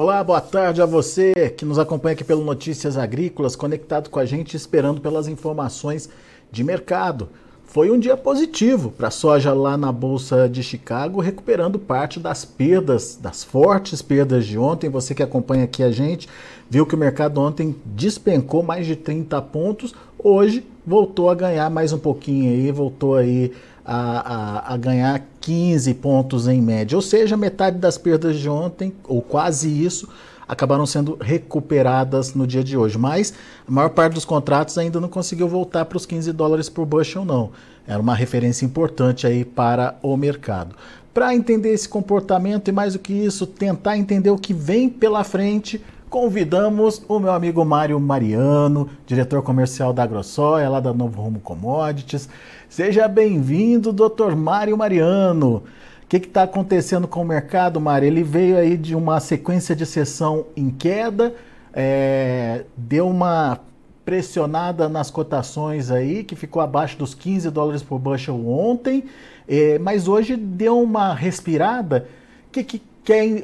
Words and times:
Olá, 0.00 0.22
boa 0.22 0.40
tarde 0.40 0.80
a 0.80 0.86
você 0.86 1.50
que 1.56 1.64
nos 1.64 1.76
acompanha 1.76 2.12
aqui 2.12 2.22
pelo 2.22 2.44
Notícias 2.44 2.96
Agrícolas, 2.96 3.56
conectado 3.56 4.08
com 4.08 4.20
a 4.20 4.24
gente, 4.24 4.56
esperando 4.56 5.00
pelas 5.00 5.26
informações 5.26 6.08
de 6.52 6.62
mercado. 6.62 7.28
Foi 7.64 7.90
um 7.90 7.98
dia 7.98 8.16
positivo 8.16 8.92
para 8.92 9.08
a 9.08 9.10
soja 9.10 9.52
lá 9.52 9.76
na 9.76 9.90
Bolsa 9.90 10.48
de 10.48 10.62
Chicago, 10.62 11.20
recuperando 11.20 11.80
parte 11.80 12.20
das 12.20 12.44
perdas, 12.44 13.18
das 13.20 13.42
fortes 13.42 14.00
perdas 14.00 14.46
de 14.46 14.56
ontem. 14.56 14.88
Você 14.88 15.16
que 15.16 15.22
acompanha 15.22 15.64
aqui 15.64 15.82
a 15.82 15.90
gente, 15.90 16.28
viu 16.70 16.86
que 16.86 16.94
o 16.94 16.98
mercado 16.98 17.40
ontem 17.40 17.74
despencou 17.84 18.62
mais 18.62 18.86
de 18.86 18.94
30 18.94 19.42
pontos, 19.42 19.96
hoje 20.16 20.64
voltou 20.86 21.28
a 21.28 21.34
ganhar 21.34 21.68
mais 21.70 21.92
um 21.92 21.98
pouquinho 21.98 22.52
aí, 22.52 22.70
voltou 22.70 23.16
aí 23.16 23.52
a, 23.90 24.66
a, 24.66 24.74
a, 24.74 24.76
ganhar 24.76 25.26
15 25.40 25.94
pontos 25.94 26.46
em 26.46 26.60
média, 26.60 26.94
ou 26.94 27.00
seja, 27.00 27.38
metade 27.38 27.78
das 27.78 27.96
perdas 27.96 28.38
de 28.38 28.46
ontem, 28.46 28.92
ou 29.04 29.22
quase 29.22 29.70
isso, 29.82 30.06
acabaram 30.46 30.84
sendo 30.84 31.16
recuperadas 31.18 32.34
no 32.34 32.46
dia 32.46 32.62
de 32.62 32.76
hoje. 32.76 32.98
Mas 32.98 33.32
a 33.66 33.70
maior 33.70 33.88
parte 33.88 34.12
dos 34.12 34.26
contratos 34.26 34.76
ainda 34.76 35.00
não 35.00 35.08
conseguiu 35.08 35.48
voltar 35.48 35.86
para 35.86 35.96
os 35.96 36.04
15 36.04 36.30
dólares 36.34 36.68
por 36.68 36.84
bushel, 36.84 37.24
não. 37.24 37.50
Era 37.86 37.98
uma 37.98 38.14
referência 38.14 38.66
importante 38.66 39.26
aí 39.26 39.42
para 39.42 39.96
o 40.02 40.14
mercado. 40.18 40.76
Para 41.14 41.34
entender 41.34 41.72
esse 41.72 41.88
comportamento 41.88 42.68
e 42.68 42.72
mais 42.72 42.92
do 42.92 42.98
que 42.98 43.14
isso, 43.14 43.46
tentar 43.46 43.96
entender 43.96 44.28
o 44.28 44.36
que 44.36 44.52
vem 44.52 44.90
pela 44.90 45.24
frente, 45.24 45.82
convidamos 46.08 47.04
o 47.06 47.20
meu 47.20 47.32
amigo 47.32 47.64
Mário 47.64 48.00
Mariano, 48.00 48.88
diretor 49.06 49.42
comercial 49.42 49.92
da 49.92 50.02
AgroSoia, 50.02 50.68
lá 50.68 50.80
da 50.80 50.92
Novo 50.92 51.20
Rumo 51.20 51.38
Commodities. 51.40 52.28
Seja 52.68 53.06
bem-vindo, 53.06 53.92
doutor 53.92 54.34
Mário 54.34 54.76
Mariano. 54.76 55.62
O 56.02 56.06
que 56.08 56.16
está 56.16 56.44
acontecendo 56.44 57.06
com 57.06 57.20
o 57.20 57.24
mercado, 57.24 57.78
Mário? 57.78 58.06
Ele 58.06 58.22
veio 58.22 58.56
aí 58.56 58.76
de 58.76 58.94
uma 58.94 59.20
sequência 59.20 59.76
de 59.76 59.84
sessão 59.84 60.46
em 60.56 60.70
queda, 60.70 61.34
é, 61.74 62.64
deu 62.74 63.06
uma 63.06 63.60
pressionada 64.04 64.88
nas 64.88 65.10
cotações 65.10 65.90
aí, 65.90 66.24
que 66.24 66.34
ficou 66.34 66.62
abaixo 66.62 66.96
dos 66.96 67.12
15 67.12 67.50
dólares 67.50 67.82
por 67.82 67.98
bushel 67.98 68.48
ontem, 68.48 69.04
é, 69.46 69.78
mas 69.78 70.08
hoje 70.08 70.34
deu 70.34 70.80
uma 70.80 71.12
respirada. 71.12 72.08
O 72.46 72.50
que, 72.50 72.64
que 72.64 72.82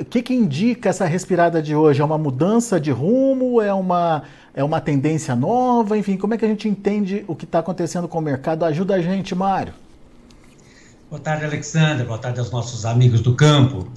o 0.01 0.05
que, 0.05 0.23
que 0.23 0.35
indica 0.35 0.91
essa 0.91 1.07
respirada 1.07 1.63
de 1.63 1.75
hoje? 1.75 2.03
É 2.03 2.05
uma 2.05 2.19
mudança 2.19 2.79
de 2.79 2.91
rumo? 2.91 3.63
É 3.63 3.73
uma, 3.73 4.23
é 4.55 4.63
uma 4.63 4.81
tendência 4.81 5.35
nova? 5.35 5.97
Enfim, 5.97 6.17
como 6.17 6.35
é 6.35 6.39
que 6.39 6.45
a 6.45 6.49
gente 6.49 6.69
entende 6.69 7.25
o 7.27 7.35
que 7.35 7.45
está 7.45 7.61
acontecendo 7.61 8.07
com 8.07 8.19
o 8.19 8.23
mercado? 8.23 8.65
Ajuda 8.65 8.97
a 8.97 9.01
gente, 9.01 9.35
Mário. 9.35 9.73
Boa 11.09 11.21
tarde, 11.21 11.45
Alexandre. 11.45 12.05
Boa 12.05 12.19
tarde 12.19 12.41
aos 12.41 12.51
nossos 12.51 12.85
amigos 12.85 13.21
do 13.21 13.35
campo. 13.35 13.89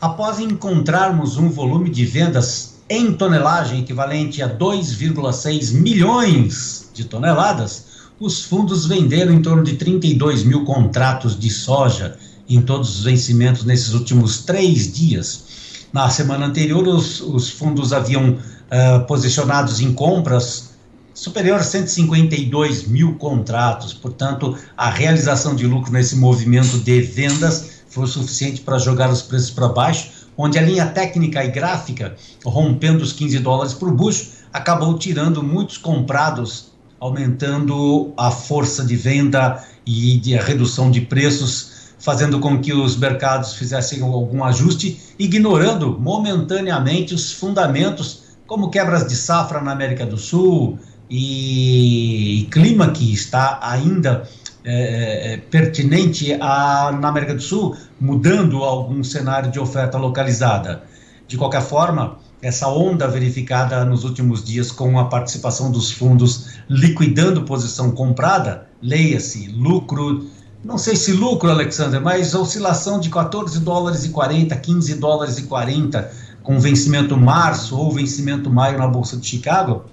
Após 0.00 0.38
encontrarmos 0.38 1.36
um 1.38 1.48
volume 1.48 1.88
de 1.88 2.04
vendas 2.04 2.80
em 2.88 3.12
tonelagem 3.12 3.80
equivalente 3.80 4.42
a 4.42 4.48
2,6 4.48 5.72
milhões 5.72 6.90
de 6.92 7.04
toneladas, 7.04 8.10
os 8.18 8.44
fundos 8.44 8.86
venderam 8.86 9.32
em 9.32 9.40
torno 9.40 9.62
de 9.62 9.76
32 9.76 10.44
mil 10.44 10.64
contratos 10.64 11.38
de 11.38 11.48
soja 11.48 12.18
em 12.56 12.60
todos 12.60 12.98
os 12.98 13.04
vencimentos 13.04 13.64
nesses 13.64 13.94
últimos 13.94 14.38
três 14.38 14.92
dias. 14.92 15.44
Na 15.92 16.08
semana 16.10 16.46
anterior, 16.46 16.86
os, 16.86 17.20
os 17.20 17.50
fundos 17.50 17.92
haviam 17.92 18.30
uh, 18.32 19.06
posicionados 19.06 19.80
em 19.80 19.92
compras 19.92 20.70
superior 21.14 21.60
a 21.60 21.62
152 21.62 22.86
mil 22.86 23.14
contratos, 23.16 23.92
portanto, 23.92 24.56
a 24.76 24.88
realização 24.88 25.54
de 25.54 25.66
lucro 25.66 25.92
nesse 25.92 26.16
movimento 26.16 26.78
de 26.78 27.00
vendas 27.02 27.82
foi 27.88 28.06
suficiente 28.06 28.60
para 28.60 28.78
jogar 28.78 29.10
os 29.10 29.20
preços 29.20 29.50
para 29.50 29.68
baixo, 29.68 30.10
onde 30.36 30.58
a 30.58 30.62
linha 30.62 30.86
técnica 30.86 31.44
e 31.44 31.50
gráfica, 31.50 32.16
rompendo 32.44 33.02
os 33.02 33.12
15 33.12 33.38
dólares 33.40 33.74
por 33.74 33.92
bucho, 33.92 34.28
acabou 34.52 34.96
tirando 34.96 35.42
muitos 35.42 35.76
comprados, 35.76 36.72
aumentando 36.98 38.12
a 38.16 38.30
força 38.30 38.84
de 38.84 38.96
venda 38.96 39.62
e 39.84 40.18
de 40.18 40.38
a 40.38 40.42
redução 40.42 40.90
de 40.90 41.02
preços 41.02 41.69
fazendo 42.00 42.40
com 42.40 42.58
que 42.58 42.72
os 42.72 42.96
mercados 42.96 43.54
fizessem 43.54 44.02
algum 44.02 44.42
ajuste, 44.42 44.98
ignorando 45.18 45.96
momentaneamente 46.00 47.14
os 47.14 47.32
fundamentos, 47.32 48.22
como 48.46 48.70
quebras 48.70 49.06
de 49.06 49.14
safra 49.14 49.60
na 49.60 49.70
América 49.70 50.04
do 50.04 50.16
Sul 50.16 50.78
e, 51.08 52.48
clima 52.50 52.90
que 52.90 53.12
está 53.12 53.60
ainda 53.62 54.28
é, 54.64 55.34
é, 55.34 55.36
pertinente 55.36 56.32
a, 56.40 56.90
na 56.98 57.08
América 57.08 57.34
do 57.34 57.42
Sul, 57.42 57.76
mudando 58.00 58.64
algum 58.64 59.04
cenário 59.04 59.50
de 59.50 59.60
oferta 59.60 59.98
localizada. 59.98 60.82
De 61.28 61.36
qualquer 61.36 61.62
forma, 61.62 62.18
essa 62.42 62.66
onda 62.68 63.06
verificada 63.06 63.84
nos 63.84 64.04
últimos 64.04 64.42
dias 64.42 64.72
com 64.72 64.98
a 64.98 65.04
participação 65.04 65.70
dos 65.70 65.92
fundos 65.92 66.54
liquidando 66.68 67.42
posição 67.42 67.92
comprada, 67.92 68.66
leia-se 68.82 69.48
lucro 69.48 70.26
não 70.62 70.76
sei 70.76 70.94
se 70.94 71.12
lucro, 71.12 71.50
Alexander, 71.50 72.00
mas 72.00 72.34
oscilação 72.34 73.00
de 73.00 73.08
14 73.08 73.60
dólares 73.60 74.04
e 74.04 74.10
40, 74.10 74.54
15 74.56 74.94
dólares 74.96 75.38
e 75.38 75.44
40, 75.44 76.10
com 76.42 76.60
vencimento 76.60 77.16
março 77.16 77.76
ou 77.76 77.90
vencimento 77.92 78.50
maio 78.50 78.78
na 78.78 78.86
Bolsa 78.86 79.16
de 79.16 79.26
Chicago, 79.26 79.84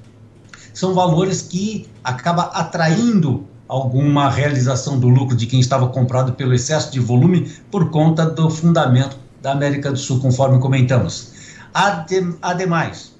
são 0.73 0.93
valores 0.93 1.41
que 1.41 1.87
acaba 2.03 2.43
atraindo 2.43 3.45
alguma 3.67 4.29
realização 4.29 4.99
do 4.99 5.07
lucro 5.07 5.35
de 5.35 5.45
quem 5.45 5.59
estava 5.59 5.87
comprado 5.87 6.33
pelo 6.33 6.53
excesso 6.53 6.91
de 6.91 6.99
volume 6.99 7.51
por 7.71 7.89
conta 7.89 8.25
do 8.25 8.49
fundamento 8.49 9.17
da 9.41 9.51
América 9.51 9.91
do 9.91 9.97
Sul, 9.97 10.19
conforme 10.19 10.59
comentamos. 10.59 11.31
Ademais, 12.41 13.13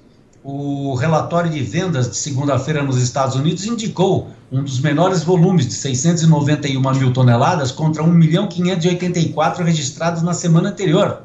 o 0.50 0.94
relatório 0.94 1.50
de 1.50 1.62
vendas 1.62 2.08
de 2.08 2.16
segunda-feira 2.16 2.82
nos 2.82 2.96
Estados 2.96 3.36
Unidos 3.36 3.66
indicou 3.66 4.30
um 4.50 4.62
dos 4.62 4.80
menores 4.80 5.22
volumes, 5.22 5.68
de 5.68 5.74
691 5.74 6.80
mil 6.94 7.12
toneladas, 7.12 7.70
contra 7.70 8.02
1 8.02 8.06
milhão 8.06 8.48
584 8.48 9.62
registrados 9.62 10.22
na 10.22 10.32
semana 10.32 10.70
anterior. 10.70 11.24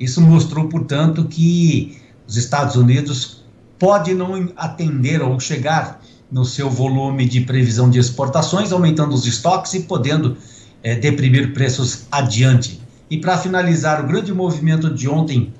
Isso 0.00 0.22
mostrou, 0.22 0.70
portanto, 0.70 1.26
que 1.26 1.98
os 2.26 2.38
Estados 2.38 2.76
Unidos 2.76 3.44
pode 3.78 4.14
não 4.14 4.48
atender 4.56 5.20
ou 5.20 5.38
chegar 5.38 6.00
no 6.32 6.46
seu 6.46 6.70
volume 6.70 7.28
de 7.28 7.42
previsão 7.42 7.90
de 7.90 7.98
exportações, 7.98 8.72
aumentando 8.72 9.14
os 9.14 9.26
estoques 9.26 9.74
e 9.74 9.80
podendo 9.80 10.34
é, 10.82 10.94
deprimir 10.94 11.52
preços 11.52 12.06
adiante. 12.10 12.80
E 13.10 13.18
para 13.18 13.36
finalizar, 13.36 14.02
o 14.02 14.08
grande 14.08 14.32
movimento 14.32 14.88
de 14.88 15.06
ontem 15.10 15.52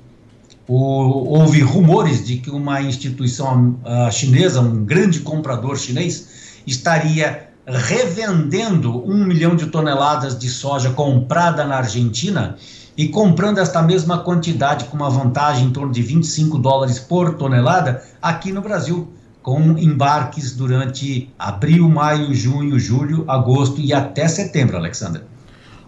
houve 0.67 1.61
rumores 1.61 2.25
de 2.25 2.37
que 2.37 2.49
uma 2.49 2.81
instituição 2.81 3.79
chinesa, 4.11 4.59
um 4.59 4.83
grande 4.83 5.21
comprador 5.21 5.77
chinês, 5.77 6.61
estaria 6.65 7.47
revendendo 7.65 9.03
um 9.05 9.25
milhão 9.25 9.55
de 9.55 9.67
toneladas 9.67 10.37
de 10.37 10.49
soja 10.49 10.89
comprada 10.91 11.65
na 11.65 11.77
Argentina 11.77 12.55
e 12.95 13.07
comprando 13.09 13.59
esta 13.59 13.81
mesma 13.81 14.19
quantidade 14.19 14.85
com 14.85 14.95
uma 14.95 15.09
vantagem 15.09 15.67
em 15.67 15.71
torno 15.71 15.91
de 15.91 16.01
25 16.01 16.57
dólares 16.57 16.97
por 16.97 17.35
tonelada 17.35 18.03
aqui 18.21 18.51
no 18.51 18.61
Brasil, 18.61 19.07
com 19.43 19.77
embarques 19.77 20.53
durante 20.53 21.29
abril, 21.37 21.87
maio, 21.87 22.33
junho, 22.33 22.79
julho, 22.79 23.23
agosto 23.27 23.79
e 23.79 23.93
até 23.93 24.27
setembro, 24.27 24.77
Alexandre. 24.77 25.21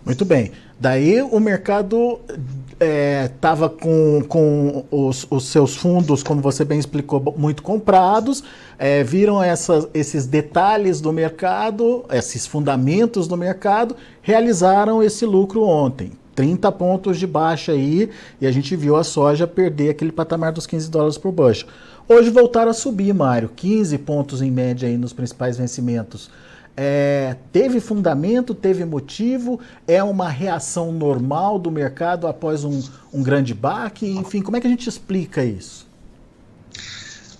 Muito 0.06 0.24
bem. 0.24 0.52
Daí 0.80 1.22
o 1.22 1.40
mercado 1.40 2.20
estava 2.80 3.66
é, 3.66 3.70
com, 3.70 4.24
com 4.28 4.86
os, 4.90 5.28
os, 5.30 5.46
seus 5.46 5.76
fundos, 5.76 6.24
como 6.24 6.42
você 6.42 6.64
bem 6.64 6.80
explicou, 6.80 7.34
muito 7.38 7.62
comprados, 7.62 8.44
é, 8.78 9.04
viram 9.04 9.40
esses 9.94 10.26
detalhes 10.26 11.02
do 11.02 11.12
mercado, 11.12 12.06
esses 12.12 12.48
fundamentos 12.48 13.28
do 13.28 13.36
mercado, 13.36 13.96
realizaram 14.22 15.04
esse 15.04 15.26
lucro 15.26 15.64
ontem. 15.64 16.12
30 16.36 16.72
pontos 16.72 17.20
de 17.20 17.28
baixa 17.28 17.74
aí, 17.74 18.10
e 18.40 18.48
a 18.48 18.52
gente 18.52 18.74
viu 18.74 18.96
a 18.96 19.04
soja 19.04 19.46
perder 19.46 19.90
aquele 19.90 20.12
patamar 20.12 20.54
dos 20.54 20.66
15 20.66 20.90
dólares 20.90 21.18
por 21.18 21.34
bushel. 21.34 21.68
Hoje 22.08 22.30
voltaram 22.30 22.72
a 22.72 22.74
subir, 22.74 23.14
Mário, 23.14 23.52
15 23.54 23.98
pontos 23.98 24.42
em 24.42 24.50
média 24.50 24.88
aí 24.88 24.98
nos 24.98 25.12
principais 25.12 25.58
vencimentos. 25.58 26.30
É, 26.82 27.36
teve 27.52 27.82
fundamento, 27.82 28.56
teve 28.56 28.86
motivo, 28.86 29.60
é 29.86 30.02
uma 30.02 30.30
reação 30.30 30.94
normal 30.94 31.60
do 31.60 31.70
mercado 31.70 32.26
após 32.26 32.64
um, 32.64 32.82
um 33.12 33.22
grande 33.22 33.54
baque? 33.54 34.10
Enfim, 34.10 34.42
como 34.42 34.56
é 34.56 34.62
que 34.62 34.68
a 34.68 34.70
gente 34.70 34.88
explica 34.88 35.44
isso? 35.44 35.86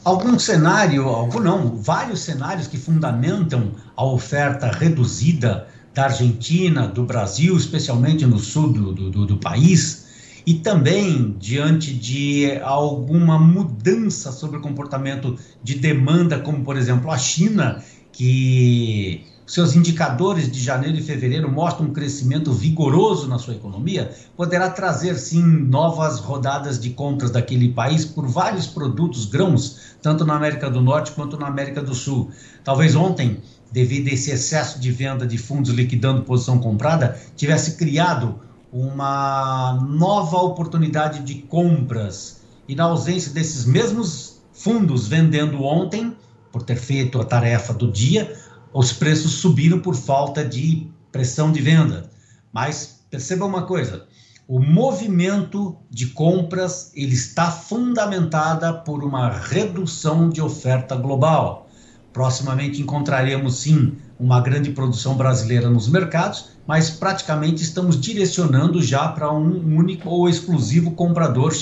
Algum 0.04 0.38
cenário, 0.38 1.04
algum 1.04 1.40
não, 1.40 1.78
vários 1.78 2.20
cenários 2.20 2.68
que 2.68 2.78
fundamentam 2.78 3.72
a 3.96 4.04
oferta 4.04 4.68
reduzida 4.70 5.70
da 5.94 6.04
Argentina, 6.04 6.86
do 6.86 7.06
Brasil, 7.06 7.56
especialmente 7.56 8.26
no 8.26 8.40
sul 8.40 8.74
do, 8.74 8.92
do, 8.92 9.26
do 9.26 9.38
país, 9.38 10.10
e 10.46 10.56
também 10.56 11.34
diante 11.40 11.94
de 11.94 12.60
alguma 12.62 13.40
mudança 13.40 14.34
sobre 14.34 14.58
o 14.58 14.62
comportamento 14.62 15.38
de 15.64 15.76
demanda, 15.76 16.40
como 16.40 16.62
por 16.62 16.76
exemplo 16.76 17.10
a 17.10 17.18
China, 17.18 17.82
que 18.20 19.24
seus 19.48 19.78
indicadores 19.78 20.52
de 20.52 20.62
janeiro 20.62 20.98
e 20.98 21.02
fevereiro 21.02 21.50
mostram 21.50 21.86
um 21.86 21.94
crescimento 21.94 22.52
vigoroso 22.52 23.30
na 23.30 23.40
sua 23.40 23.54
economia, 23.54 24.14
poderá 24.36 24.70
trazer 24.70 25.16
sim 25.16 25.42
novas 25.42 26.20
rodadas 26.20 26.78
de 26.78 26.90
compras 26.90 27.32
daquele 27.32 27.70
país 27.70 28.04
por 28.04 28.28
vários 28.28 28.68
produtos, 28.68 29.24
grãos, 29.24 29.96
tanto 30.02 30.26
na 30.26 30.36
América 30.36 30.70
do 30.70 30.82
Norte 30.82 31.14
quanto 31.14 31.38
na 31.38 31.48
América 31.48 31.82
do 31.82 31.96
Sul. 31.96 32.30
Talvez 32.62 32.94
ontem, 32.94 33.40
devido 33.72 34.10
a 34.10 34.12
esse 34.12 34.32
excesso 34.32 34.82
de 34.82 34.92
venda 34.92 35.26
de 35.26 35.38
fundos 35.38 35.72
liquidando 35.72 36.24
posição 36.24 36.60
comprada, 36.60 37.18
tivesse 37.38 37.78
criado 37.78 38.38
uma 38.70 39.82
nova 39.88 40.40
oportunidade 40.40 41.24
de 41.24 41.36
compras. 41.36 42.42
E 42.68 42.76
na 42.76 42.84
ausência 42.84 43.32
desses 43.32 43.64
mesmos 43.64 44.42
fundos 44.52 45.08
vendendo 45.08 45.64
ontem, 45.64 46.14
por 46.52 46.64
ter 46.64 46.76
feito 46.76 47.20
a 47.20 47.26
tarefa 47.26 47.74
do 47.74 47.92
dia, 47.92 48.34
os 48.74 48.92
preços 48.94 49.34
subiram 49.34 49.80
por 49.80 49.96
falta 49.96 50.44
de 50.44 50.88
pressão 51.12 51.52
de 51.52 51.62
venda. 51.62 52.10
Mas 52.52 53.02
perceba 53.10 53.46
uma 53.46 53.64
coisa, 53.64 54.06
o 54.48 54.60
movimento 54.60 55.78
de 55.90 56.08
compras 56.08 56.92
ele 56.96 57.14
está 57.14 57.52
fundamentada 57.52 58.74
por 58.74 59.04
uma 59.04 59.30
redução 59.30 60.30
de 60.30 60.42
oferta 60.42 60.96
global. 60.96 61.70
Proximamente 62.12 62.82
encontraremos 62.82 63.60
sim 63.60 63.96
uma 64.20 64.42
grande 64.42 64.72
produção 64.72 65.16
brasileira 65.16 65.70
nos 65.70 65.88
mercados, 65.88 66.50
mas 66.66 66.90
praticamente 66.90 67.62
estamos 67.64 68.00
direcionando 68.00 68.82
já 68.82 69.08
para 69.08 69.32
um 69.32 69.78
único 69.78 70.10
ou 70.10 70.28
exclusivo 70.28 70.92
comprador, 70.92 71.56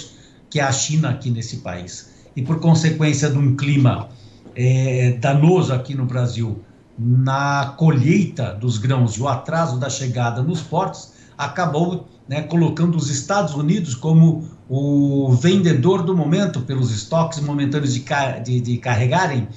que 0.49 0.59
é 0.59 0.63
a 0.63 0.71
China 0.71 1.09
aqui 1.09 1.29
nesse 1.29 1.57
país. 1.57 2.09
E 2.35 2.41
por 2.41 2.59
consequência 2.61 3.29
de 3.29 3.37
um 3.37 3.55
clima 3.55 4.09
é, 4.57 5.11
danoso 5.21 5.71
aqui 5.71 5.93
no 5.93 6.05
Brasil, 6.05 6.63
na 6.97 7.75
colheita 7.77 8.53
dos 8.55 8.79
grãos 8.79 9.13
e 9.13 9.21
o 9.21 9.27
atraso 9.27 9.77
da 9.79 9.87
chegada 9.87 10.41
nos 10.41 10.61
portos, 10.61 11.13
acabou 11.37 12.07
né, 12.27 12.41
colocando 12.41 12.97
os 12.97 13.11
Estados 13.11 13.53
Unidos 13.53 13.93
como 13.93 14.49
o 14.67 15.31
vendedor 15.33 16.01
do 16.01 16.17
momento, 16.17 16.61
pelos 16.61 16.91
estoques 16.91 17.39
momentâneos 17.39 17.93
de, 17.93 18.03
de, 18.43 18.59
de 18.59 18.77
carregarem 18.79 19.47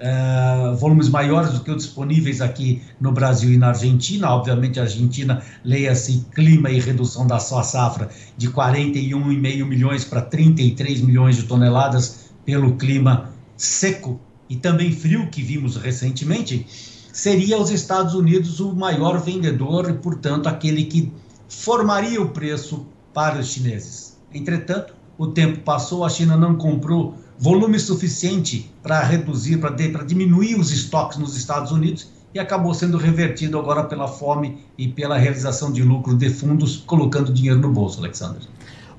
uh, 0.00 0.76
volumes 0.76 1.08
maiores 1.08 1.54
do 1.54 1.60
que 1.60 1.70
os 1.70 1.78
disponíveis 1.78 2.42
aqui 2.42 2.82
no 3.00 3.12
Brasil 3.12 3.50
e 3.54 3.56
na 3.56 3.68
Argentina. 3.68 4.28
Obviamente, 4.28 4.78
a 4.78 4.82
Argentina, 4.82 5.42
leia-se 5.64 6.26
clima 6.34 6.70
e 6.70 6.78
redução 6.78 7.26
da 7.26 7.38
sua 7.38 7.62
safra 7.62 8.10
de 8.36 8.50
41,5 8.50 9.64
milhões 9.64 10.04
para 10.04 10.20
33 10.20 11.00
milhões 11.00 11.36
de 11.36 11.44
toneladas 11.44 12.30
pelo 12.44 12.76
clima 12.76 13.30
seco 13.56 14.20
e 14.50 14.56
também 14.56 14.92
frio 14.92 15.28
que 15.30 15.40
vimos 15.40 15.76
recentemente, 15.76 16.66
seria 17.12 17.56
os 17.56 17.70
Estados 17.70 18.14
Unidos 18.14 18.58
o 18.58 18.74
maior 18.74 19.20
vendedor 19.20 19.88
e, 19.88 19.92
portanto, 19.92 20.48
aquele 20.48 20.84
que 20.84 21.12
formaria 21.48 22.20
o 22.20 22.30
preço 22.30 22.84
para 23.14 23.38
os 23.38 23.46
chineses. 23.46 24.18
Entretanto, 24.34 24.92
o 25.16 25.28
tempo 25.28 25.60
passou, 25.60 26.04
a 26.04 26.08
China 26.08 26.36
não 26.36 26.56
comprou 26.56 27.14
volume 27.38 27.78
suficiente 27.78 28.70
para 28.82 29.00
reduzir, 29.00 29.58
para 29.58 29.70
diminuir 30.04 30.56
os 30.58 30.72
estoques 30.72 31.16
nos 31.16 31.36
Estados 31.36 31.70
Unidos 31.70 32.08
e 32.34 32.38
acabou 32.38 32.74
sendo 32.74 32.96
revertido 32.96 33.58
agora 33.58 33.84
pela 33.84 34.08
fome 34.08 34.58
e 34.76 34.88
pela 34.88 35.16
realização 35.16 35.70
de 35.70 35.82
lucro 35.82 36.16
de 36.16 36.28
fundos, 36.28 36.76
colocando 36.76 37.32
dinheiro 37.32 37.60
no 37.60 37.70
bolso, 37.70 38.00
Alexandre. 38.00 38.48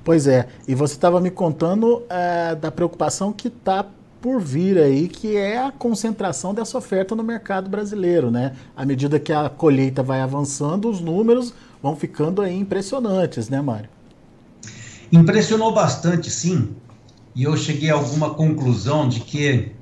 Pois 0.04 0.26
é, 0.26 0.48
e 0.66 0.74
você 0.74 0.94
estava 0.94 1.20
me 1.20 1.30
contando 1.30 2.02
é, 2.08 2.54
da 2.54 2.70
preocupação 2.70 3.32
que 3.32 3.48
está 3.48 3.86
por 4.22 4.40
vir 4.40 4.78
aí, 4.78 5.08
que 5.08 5.36
é 5.36 5.58
a 5.58 5.72
concentração 5.72 6.54
dessa 6.54 6.78
oferta 6.78 7.14
no 7.16 7.24
mercado 7.24 7.68
brasileiro, 7.68 8.30
né? 8.30 8.52
À 8.76 8.86
medida 8.86 9.18
que 9.18 9.32
a 9.32 9.50
colheita 9.50 10.00
vai 10.00 10.20
avançando, 10.20 10.88
os 10.88 11.00
números 11.00 11.52
vão 11.82 11.96
ficando 11.96 12.40
aí 12.40 12.56
impressionantes, 12.56 13.48
né, 13.48 13.60
Mário? 13.60 13.90
Impressionou 15.10 15.74
bastante, 15.74 16.30
sim. 16.30 16.70
E 17.34 17.42
eu 17.42 17.56
cheguei 17.56 17.90
a 17.90 17.94
alguma 17.94 18.30
conclusão 18.30 19.08
de 19.08 19.20
que 19.20 19.72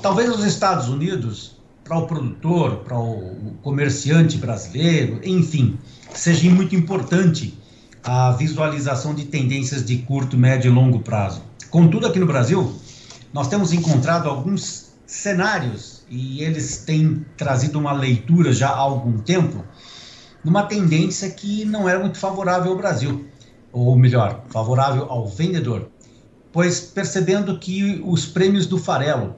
talvez 0.00 0.30
os 0.30 0.44
Estados 0.44 0.88
Unidos, 0.88 1.56
para 1.82 1.98
o 1.98 2.06
produtor, 2.06 2.76
para 2.84 2.96
o 2.96 3.54
comerciante 3.62 4.38
brasileiro, 4.38 5.20
enfim, 5.24 5.76
seja 6.14 6.48
muito 6.48 6.76
importante 6.76 7.58
a 8.04 8.30
visualização 8.30 9.12
de 9.12 9.24
tendências 9.24 9.84
de 9.84 9.98
curto, 9.98 10.36
médio 10.36 10.70
e 10.70 10.72
longo 10.72 11.00
prazo. 11.00 11.42
Contudo, 11.68 12.06
aqui 12.06 12.20
no 12.20 12.26
Brasil, 12.26 12.72
nós 13.32 13.48
temos 13.48 13.72
encontrado 13.72 14.28
alguns 14.28 14.92
cenários 15.06 16.02
e 16.08 16.42
eles 16.42 16.78
têm 16.78 17.24
trazido 17.36 17.78
uma 17.78 17.92
leitura 17.92 18.52
já 18.52 18.68
há 18.68 18.76
algum 18.76 19.18
tempo 19.18 19.64
numa 20.44 20.64
tendência 20.64 21.30
que 21.30 21.64
não 21.64 21.88
era 21.88 21.98
muito 22.00 22.18
favorável 22.18 22.72
ao 22.72 22.76
Brasil, 22.76 23.26
ou 23.72 23.96
melhor, 23.96 24.44
favorável 24.48 25.06
ao 25.08 25.26
vendedor, 25.26 25.88
pois 26.52 26.80
percebendo 26.80 27.58
que 27.58 28.02
os 28.04 28.26
prêmios 28.26 28.66
do 28.66 28.76
farelo, 28.76 29.36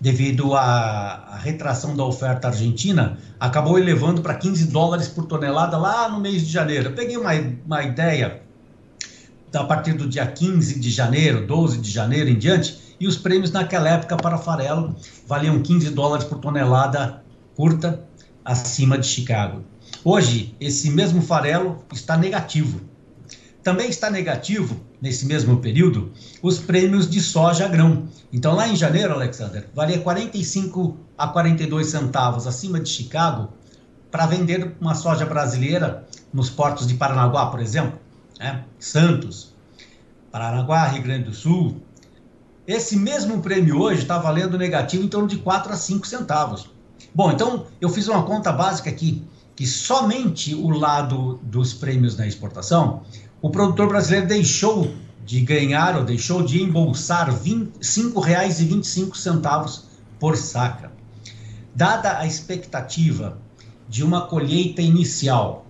devido 0.00 0.54
à, 0.54 1.38
retração 1.42 1.96
da 1.96 2.04
oferta 2.04 2.48
argentina, 2.48 3.18
acabou 3.38 3.78
elevando 3.78 4.20
para 4.20 4.34
15 4.34 4.66
dólares 4.66 5.08
por 5.08 5.26
tonelada 5.26 5.78
lá 5.78 6.08
no 6.08 6.20
mês 6.20 6.42
de 6.42 6.52
janeiro. 6.52 6.88
Eu 6.88 6.94
peguei 6.94 7.16
uma, 7.16 7.30
uma 7.64 7.82
ideia 7.82 8.42
a 9.54 9.64
partir 9.64 9.94
do 9.94 10.08
dia 10.08 10.26
15 10.26 10.78
de 10.78 10.90
janeiro, 10.90 11.46
12 11.46 11.78
de 11.78 11.90
janeiro 11.90 12.28
em 12.28 12.38
diante, 12.38 12.89
e 13.00 13.08
os 13.08 13.16
prêmios 13.16 13.50
naquela 13.50 13.88
época 13.88 14.16
para 14.16 14.36
farelo 14.36 14.94
valiam 15.26 15.62
15 15.62 15.90
dólares 15.90 16.26
por 16.26 16.38
tonelada 16.38 17.24
curta 17.56 18.04
acima 18.44 18.98
de 18.98 19.06
Chicago. 19.06 19.64
Hoje, 20.04 20.54
esse 20.60 20.90
mesmo 20.90 21.22
farelo 21.22 21.82
está 21.92 22.16
negativo. 22.16 22.80
Também 23.62 23.90
está 23.90 24.10
negativo, 24.10 24.80
nesse 25.00 25.26
mesmo 25.26 25.58
período, 25.58 26.12
os 26.42 26.58
prêmios 26.58 27.08
de 27.08 27.20
soja 27.20 27.68
grão. 27.68 28.04
Então, 28.32 28.54
lá 28.54 28.68
em 28.68 28.76
janeiro, 28.76 29.12
Alexander, 29.12 29.68
valia 29.74 29.98
45 29.98 30.96
a 31.16 31.28
42 31.28 31.86
centavos 31.86 32.46
acima 32.46 32.80
de 32.80 32.88
Chicago 32.88 33.52
para 34.10 34.26
vender 34.26 34.74
uma 34.80 34.94
soja 34.94 35.26
brasileira 35.26 36.06
nos 36.32 36.48
portos 36.48 36.86
de 36.86 36.94
Paranaguá, 36.94 37.46
por 37.46 37.60
exemplo, 37.60 37.98
né? 38.38 38.64
Santos, 38.78 39.54
Paranaguá, 40.32 40.86
Rio 40.86 41.02
Grande 41.02 41.24
do 41.24 41.34
Sul, 41.34 41.82
esse 42.70 42.96
mesmo 42.96 43.42
prêmio 43.42 43.80
hoje 43.80 44.02
está 44.02 44.16
valendo 44.16 44.56
negativo 44.56 45.02
em 45.02 45.08
torno 45.08 45.26
de 45.26 45.38
4 45.38 45.72
a 45.72 45.76
5 45.76 46.06
centavos. 46.06 46.70
Bom, 47.12 47.32
então 47.32 47.66
eu 47.80 47.88
fiz 47.88 48.06
uma 48.06 48.22
conta 48.22 48.52
básica 48.52 48.88
aqui, 48.88 49.24
que 49.56 49.66
somente 49.66 50.54
o 50.54 50.68
lado 50.68 51.40
dos 51.42 51.74
prêmios 51.74 52.16
na 52.16 52.28
exportação, 52.28 53.02
o 53.42 53.50
produtor 53.50 53.88
brasileiro 53.88 54.28
deixou 54.28 54.94
de 55.24 55.40
ganhar 55.40 55.96
ou 55.96 56.04
deixou 56.04 56.44
de 56.44 56.62
embolsar 56.62 57.28
R$ 57.28 57.68
5,25 57.80 59.82
por 60.20 60.36
saca. 60.36 60.92
Dada 61.74 62.18
a 62.18 62.26
expectativa 62.26 63.36
de 63.88 64.04
uma 64.04 64.26
colheita 64.26 64.80
inicial 64.80 65.66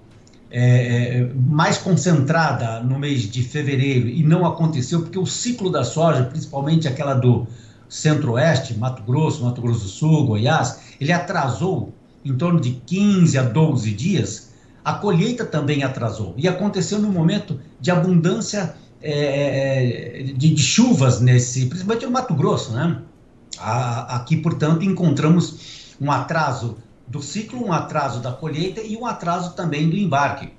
é, 0.51 1.19
é, 1.19 1.31
mais 1.35 1.79
concentrada 1.79 2.81
no 2.81 2.99
mês 2.99 3.23
de 3.23 3.43
fevereiro 3.43 4.09
e 4.09 4.23
não 4.25 4.45
aconteceu 4.45 5.03
porque 5.03 5.19
o 5.19 5.27
ciclo 5.27 5.71
da 5.71 5.85
soja, 5.85 6.25
principalmente 6.25 6.89
aquela 6.89 7.15
do 7.15 7.47
centro-oeste, 7.89 8.75
Mato 8.75 9.03
Grosso, 9.03 9.45
Mato 9.45 9.61
Grosso 9.63 9.85
do 9.85 9.89
Sul, 9.89 10.27
Goiás, 10.27 10.81
ele 11.01 11.13
atrasou 11.13 11.95
em 12.25 12.35
torno 12.37 12.61
de 12.61 12.73
15 12.73 13.39
a 13.39 13.43
12 13.43 13.93
dias, 13.93 14.51
a 14.85 14.95
colheita 14.95 15.45
também 15.45 15.83
atrasou. 15.83 16.35
E 16.37 16.49
aconteceu 16.49 16.99
no 16.99 17.11
momento 17.11 17.61
de 17.81 17.91
abundância 17.91 18.75
é, 19.03 20.21
é 20.21 20.23
de, 20.25 20.55
de, 20.55 20.63
chuvas, 20.63 21.21
nesse, 21.21 21.67
principalmente 21.67 22.07
no 22.07 22.13
Mato 22.13 22.35
Grosso. 22.35 22.73
Né? 22.73 22.99
A, 23.59 24.17
aqui, 24.17 24.37
portanto, 24.37 24.85
encontramos 24.85 25.95
um 26.01 26.11
atraso 26.11 26.77
do 27.11 27.21
ciclo, 27.21 27.67
um 27.67 27.73
atraso 27.73 28.21
da 28.21 28.31
colheita 28.31 28.81
e 28.81 28.97
um 28.97 29.05
atraso 29.05 29.55
também 29.55 29.91
do 29.91 29.97
embarque. 29.97 30.53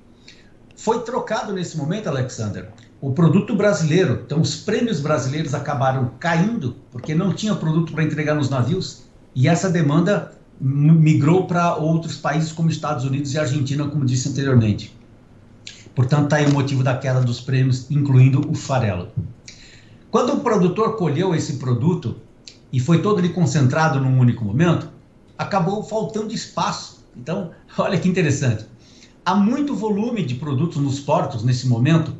Foi 0.76 1.00
trocado 1.00 1.50
nesse 1.52 1.78
momento, 1.78 2.08
Alexander, 2.08 2.68
o 3.00 3.12
produto 3.12 3.56
brasileiro. 3.56 4.22
Então, 4.26 4.38
os 4.38 4.54
prêmios 4.56 5.00
brasileiros 5.00 5.54
acabaram 5.54 6.12
caindo 6.20 6.76
porque 6.90 7.14
não 7.14 7.32
tinha 7.32 7.54
produto 7.54 7.92
para 7.92 8.04
entregar 8.04 8.34
nos 8.34 8.50
navios 8.50 9.04
e 9.34 9.48
essa 9.48 9.70
demanda 9.70 10.32
migrou 10.60 11.46
para 11.46 11.74
outros 11.74 12.16
países 12.18 12.52
como 12.52 12.68
Estados 12.68 13.04
Unidos 13.06 13.32
e 13.32 13.38
Argentina, 13.38 13.88
como 13.88 14.04
disse 14.04 14.28
anteriormente. 14.28 14.94
Portanto, 15.94 16.24
está 16.24 16.36
aí 16.36 16.46
o 16.46 16.52
motivo 16.52 16.84
da 16.84 16.96
queda 16.96 17.22
dos 17.22 17.40
prêmios, 17.40 17.90
incluindo 17.90 18.46
o 18.50 18.54
farelo. 18.54 19.08
Quando 20.10 20.34
o 20.34 20.40
produtor 20.40 20.96
colheu 20.96 21.34
esse 21.34 21.54
produto 21.54 22.16
e 22.70 22.78
foi 22.78 23.00
todo 23.00 23.18
ele 23.18 23.30
concentrado 23.30 23.98
num 23.98 24.18
único 24.18 24.44
momento, 24.44 24.91
acabou 25.42 25.82
faltando 25.82 26.32
espaço. 26.32 27.04
Então, 27.16 27.50
olha 27.76 27.98
que 27.98 28.08
interessante. 28.08 28.66
Há 29.24 29.34
muito 29.34 29.74
volume 29.74 30.24
de 30.24 30.34
produtos 30.34 30.78
nos 30.78 30.98
portos 30.98 31.44
nesse 31.44 31.68
momento 31.68 32.16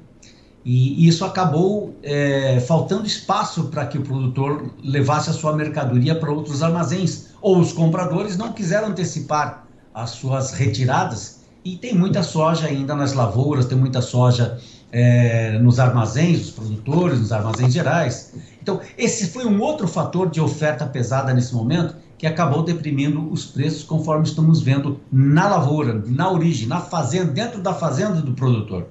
e 0.64 1.08
isso 1.08 1.24
acabou 1.24 1.96
é, 2.04 2.60
faltando 2.60 3.04
espaço 3.04 3.64
para 3.64 3.84
que 3.86 3.98
o 3.98 4.02
produtor 4.02 4.70
levasse 4.84 5.28
a 5.28 5.32
sua 5.32 5.56
mercadoria 5.56 6.14
para 6.14 6.30
outros 6.30 6.62
armazéns 6.62 7.30
ou 7.40 7.58
os 7.58 7.72
compradores 7.72 8.36
não 8.36 8.52
quiseram 8.52 8.88
antecipar 8.88 9.66
as 9.92 10.10
suas 10.10 10.52
retiradas 10.52 11.40
e 11.64 11.76
tem 11.76 11.94
muita 11.94 12.22
soja 12.22 12.66
ainda 12.66 12.94
nas 12.94 13.12
lavouras, 13.12 13.66
tem 13.66 13.76
muita 13.76 14.00
soja 14.00 14.58
é, 14.92 15.58
nos 15.58 15.80
armazéns, 15.80 16.42
os 16.42 16.50
produtores, 16.50 17.18
nos 17.18 17.32
armazéns 17.32 17.72
gerais. 17.72 18.34
Então, 18.60 18.80
esse 18.96 19.28
foi 19.28 19.46
um 19.46 19.60
outro 19.60 19.88
fator 19.88 20.30
de 20.30 20.40
oferta 20.40 20.86
pesada 20.86 21.32
nesse 21.32 21.54
momento 21.54 21.96
que 22.22 22.26
acabou 22.28 22.62
deprimindo 22.62 23.28
os 23.32 23.46
preços, 23.46 23.82
conforme 23.82 24.24
estamos 24.24 24.62
vendo 24.62 25.00
na 25.10 25.48
lavoura, 25.48 26.04
na 26.06 26.30
origem, 26.30 26.68
na 26.68 26.78
fazenda, 26.78 27.32
dentro 27.32 27.60
da 27.60 27.74
fazenda 27.74 28.22
do 28.22 28.32
produtor. 28.32 28.86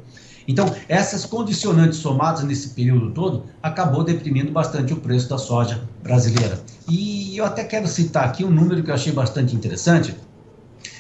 Então, 0.46 0.76
essas 0.90 1.26
condicionantes 1.26 2.00
somadas 2.00 2.44
nesse 2.44 2.72
período 2.72 3.12
todo 3.12 3.46
acabou 3.64 4.04
deprimindo 4.04 4.52
bastante 4.52 4.92
o 4.92 4.98
preço 4.98 5.30
da 5.30 5.38
soja 5.38 5.82
brasileira. 6.04 6.62
E 6.90 7.38
eu 7.38 7.46
até 7.46 7.64
quero 7.64 7.88
citar 7.88 8.26
aqui 8.26 8.44
um 8.44 8.52
número 8.52 8.84
que 8.84 8.92
eu 8.92 8.96
achei 8.96 9.14
bastante 9.14 9.56
interessante. 9.56 10.14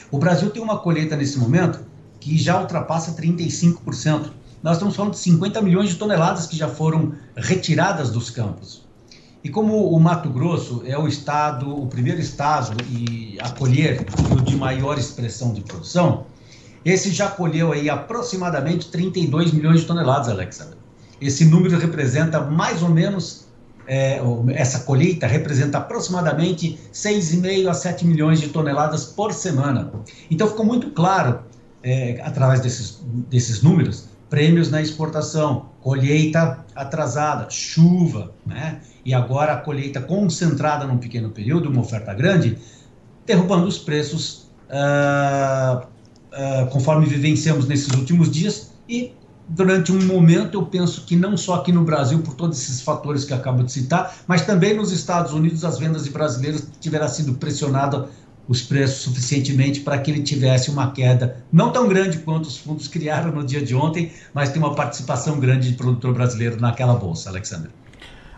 O 0.09 0.17
Brasil 0.17 0.49
tem 0.51 0.63
uma 0.63 0.77
colheita 0.77 1.17
nesse 1.17 1.37
momento 1.37 1.81
que 2.17 2.37
já 2.37 2.61
ultrapassa 2.61 3.11
35%. 3.11 4.31
Nós 4.63 4.77
estamos 4.77 4.95
falando 4.95 5.11
de 5.11 5.19
50 5.19 5.61
milhões 5.61 5.89
de 5.89 5.95
toneladas 5.95 6.47
que 6.47 6.55
já 6.55 6.69
foram 6.69 7.11
retiradas 7.35 8.09
dos 8.09 8.29
campos. 8.29 8.89
E 9.43 9.49
como 9.49 9.89
o 9.89 9.99
Mato 9.99 10.29
Grosso 10.29 10.83
é 10.85 10.97
o 10.97 11.07
estado, 11.07 11.69
o 11.69 11.87
primeiro 11.87 12.19
estado 12.19 12.77
e 12.89 13.37
a 13.41 13.49
colher 13.49 14.05
o 14.31 14.41
de 14.41 14.55
maior 14.55 14.97
expressão 14.99 15.51
de 15.51 15.61
produção, 15.61 16.25
esse 16.85 17.11
já 17.11 17.29
colheu 17.29 17.71
aí 17.71 17.89
aproximadamente 17.89 18.89
32 18.89 19.51
milhões 19.51 19.81
de 19.81 19.87
toneladas, 19.87 20.29
Alexandre. 20.29 20.77
Esse 21.19 21.45
número 21.45 21.77
representa 21.77 22.41
mais 22.41 22.81
ou 22.83 22.89
menos 22.89 23.47
é, 23.87 24.21
essa 24.53 24.79
colheita 24.81 25.27
representa 25.27 25.79
aproximadamente 25.79 26.79
6,5 26.93 27.67
a 27.67 27.73
7 27.73 28.05
milhões 28.05 28.39
de 28.39 28.49
toneladas 28.49 29.05
por 29.05 29.33
semana. 29.33 29.91
Então 30.29 30.47
ficou 30.47 30.65
muito 30.65 30.91
claro, 30.91 31.41
é, 31.83 32.21
através 32.23 32.61
desses, 32.61 33.01
desses 33.29 33.61
números, 33.61 34.05
prêmios 34.29 34.71
na 34.71 34.81
exportação, 34.81 35.70
colheita 35.81 36.63
atrasada, 36.75 37.49
chuva, 37.49 38.31
né? 38.45 38.81
e 39.03 39.13
agora 39.13 39.53
a 39.53 39.57
colheita 39.57 39.99
concentrada 39.99 40.85
num 40.85 40.97
pequeno 40.97 41.29
período, 41.29 41.69
uma 41.69 41.81
oferta 41.81 42.13
grande, 42.13 42.57
derrubando 43.25 43.65
os 43.65 43.77
preços 43.77 44.47
uh, 44.69 45.83
uh, 45.83 46.67
conforme 46.69 47.05
vivenciamos 47.05 47.67
nesses 47.67 47.93
últimos 47.93 48.29
dias 48.29 48.71
e 48.87 49.13
durante 49.47 49.91
um 49.91 50.01
momento, 50.05 50.57
eu 50.57 50.65
penso 50.65 51.03
que 51.05 51.15
não 51.15 51.35
só 51.35 51.55
aqui 51.55 51.71
no 51.71 51.83
Brasil, 51.83 52.19
por 52.19 52.35
todos 52.35 52.57
esses 52.57 52.81
fatores 52.81 53.25
que 53.25 53.33
acabo 53.33 53.63
de 53.63 53.71
citar, 53.71 54.15
mas 54.25 54.45
também 54.45 54.73
nos 54.73 54.91
Estados 54.91 55.33
Unidos, 55.33 55.65
as 55.65 55.77
vendas 55.77 56.05
de 56.05 56.09
brasileiros 56.09 56.63
tiveram 56.79 57.07
sido 57.07 57.33
pressionadas 57.33 58.09
os 58.47 58.61
preços 58.61 59.01
suficientemente 59.01 59.81
para 59.81 59.97
que 59.97 60.11
ele 60.11 60.23
tivesse 60.23 60.69
uma 60.69 60.91
queda 60.91 61.37
não 61.51 61.71
tão 61.71 61.87
grande 61.87 62.19
quanto 62.19 62.45
os 62.45 62.57
fundos 62.57 62.87
criaram 62.87 63.31
no 63.31 63.43
dia 63.43 63.61
de 63.61 63.75
ontem, 63.75 64.11
mas 64.33 64.49
tem 64.49 64.61
uma 64.61 64.75
participação 64.75 65.39
grande 65.39 65.71
de 65.71 65.77
produtor 65.77 66.13
brasileiro 66.13 66.59
naquela 66.59 66.95
bolsa, 66.95 67.29
Alexandre. 67.29 67.69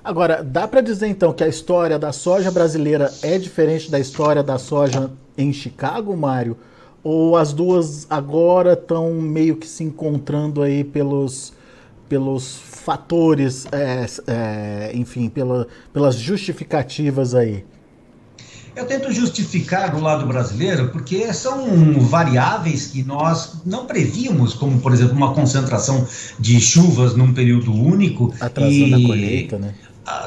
Agora, 0.03 0.43
dá 0.43 0.67
para 0.67 0.81
dizer 0.81 1.07
então 1.07 1.31
que 1.31 1.43
a 1.43 1.47
história 1.47 1.97
da 1.97 2.11
soja 2.11 2.51
brasileira 2.51 3.11
é 3.21 3.37
diferente 3.37 3.89
da 3.89 3.97
história 3.97 4.43
da 4.43 4.59
soja 4.59 5.09
em 5.37 5.53
Chicago, 5.53 6.15
Mário? 6.15 6.57
Ou 7.01 7.37
as 7.37 7.53
duas 7.53 8.05
agora 8.09 8.73
estão 8.73 9.13
meio 9.13 9.55
que 9.55 9.67
se 9.67 9.83
encontrando 9.83 10.61
aí 10.61 10.83
pelos, 10.83 11.53
pelos 12.09 12.57
fatores, 12.57 13.65
é, 13.71 14.05
é, 14.27 14.91
enfim, 14.93 15.29
pela, 15.29 15.67
pelas 15.93 16.15
justificativas 16.15 17.33
aí? 17.33 17.65
Eu 18.75 18.85
tento 18.85 19.11
justificar 19.11 19.91
do 19.91 19.99
lado 19.99 20.25
brasileiro 20.25 20.89
porque 20.89 21.31
são 21.33 21.99
variáveis 21.99 22.87
que 22.87 23.03
nós 23.03 23.57
não 23.65 23.85
prevíamos, 23.85 24.53
como 24.53 24.79
por 24.79 24.91
exemplo 24.93 25.15
uma 25.15 25.33
concentração 25.33 26.07
de 26.39 26.59
chuvas 26.59 27.15
num 27.15 27.33
período 27.33 27.71
único. 27.71 28.33
Atrasando 28.39 28.99
e, 28.99 29.05
a 29.05 29.07
colheita, 29.07 29.59
né? 29.59 29.75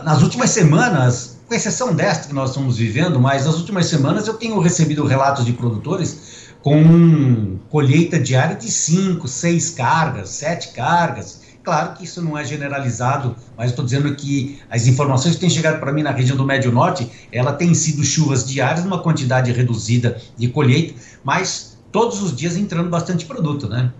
Nas 0.05 0.23
últimas 0.23 0.51
semanas, 0.51 1.39
com 1.47 1.55
exceção 1.55 1.95
desta 1.95 2.29
que 2.29 2.35
nós 2.35 2.51
estamos 2.51 2.79
vivendo, 2.79 3.21
mas 3.21 3.45
nas 3.47 3.57
últimas 3.57 3.87
semanas 3.87 4.27
eu 4.27 4.35
tenho 4.35 4.59
recebido 4.61 5.05
relatos 5.05 5.45
de 5.45 5.53
produtores 5.53 6.47
com 6.63 7.59
colheita 7.69 8.19
diária 8.19 8.57
de 8.57 8.71
5, 8.71 9.29
6 9.29 9.71
cargas, 9.71 10.31
7 10.31 10.73
cargas. 10.73 11.46
Claro 11.67 11.95
que 11.95 12.05
isso 12.05 12.23
não 12.23 12.39
é 12.39 12.45
generalizado, 12.45 13.35
mas 13.59 13.71
estou 13.71 13.85
dizendo 13.85 14.15
que 14.15 14.61
as 14.71 14.87
informações 14.87 15.35
que 15.35 15.41
têm 15.41 15.51
chegado 15.51 15.81
para 15.81 15.93
mim 15.93 16.01
na 16.01 16.13
região 16.13 16.37
do 16.37 16.45
Médio 16.45 16.71
Norte, 16.71 17.11
ela 17.33 17.53
tem 17.53 17.75
sido 17.75 18.05
chuvas 18.05 18.47
diárias, 18.47 18.85
numa 18.85 19.01
quantidade 19.03 19.51
reduzida 19.51 20.17
de 20.37 20.47
colheita, 20.47 20.95
mas 21.25 21.77
todos 21.91 22.23
os 22.23 22.37
dias 22.37 22.57
entrando 22.57 22.89
bastante 22.89 23.27
produto, 23.27 23.69
né? 23.69 23.93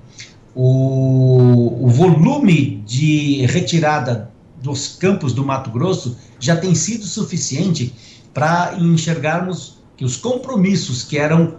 O, 0.55 1.87
o 1.87 1.89
volume 1.89 2.85
de 2.87 3.45
retirada 3.47 4.31
dos 4.63 4.95
campos 4.97 5.33
do 5.33 5.45
Mato 5.45 5.69
Grosso 5.69 6.17
já 6.39 6.55
tem 6.55 6.73
sido 6.73 7.05
suficiente 7.05 7.93
para 8.33 8.77
enxergarmos 8.79 9.79
que 9.97 10.05
os 10.05 10.17
compromissos 10.17 11.03
que 11.03 11.19
eram 11.19 11.57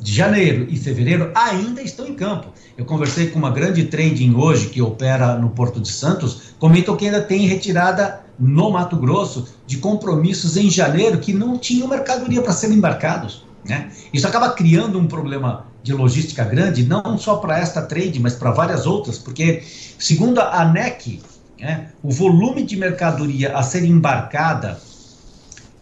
de 0.00 0.12
janeiro 0.12 0.66
e 0.68 0.76
fevereiro 0.76 1.30
ainda 1.34 1.82
estão 1.82 2.06
em 2.06 2.14
campo. 2.14 2.48
Eu 2.76 2.84
conversei 2.84 3.28
com 3.28 3.38
uma 3.38 3.50
grande 3.50 3.84
trading 3.84 4.34
hoje 4.34 4.68
que 4.68 4.82
opera 4.82 5.36
no 5.38 5.50
Porto 5.50 5.80
de 5.80 5.90
Santos, 5.90 6.54
comentou 6.58 6.96
que 6.96 7.06
ainda 7.06 7.22
tem 7.22 7.46
retirada 7.46 8.20
no 8.38 8.70
Mato 8.70 8.96
Grosso 8.96 9.48
de 9.66 9.78
compromissos 9.78 10.56
em 10.56 10.70
janeiro 10.70 11.18
que 11.18 11.32
não 11.32 11.56
tinham 11.58 11.88
mercadoria 11.88 12.42
para 12.42 12.52
serem 12.52 12.76
embarcados. 12.76 13.44
Né? 13.64 13.90
Isso 14.12 14.26
acaba 14.26 14.50
criando 14.50 14.98
um 14.98 15.06
problema 15.06 15.66
de 15.82 15.92
logística 15.92 16.44
grande, 16.44 16.84
não 16.84 17.16
só 17.16 17.36
para 17.36 17.58
esta 17.58 17.82
trade, 17.82 18.20
mas 18.20 18.34
para 18.34 18.50
várias 18.50 18.86
outras, 18.86 19.18
porque, 19.18 19.62
segundo 19.98 20.40
a 20.40 20.62
ANEC, 20.62 21.20
né, 21.60 21.88
o 22.02 22.10
volume 22.10 22.64
de 22.64 22.76
mercadoria 22.76 23.56
a 23.56 23.62
ser 23.62 23.84
embarcada 23.84 24.80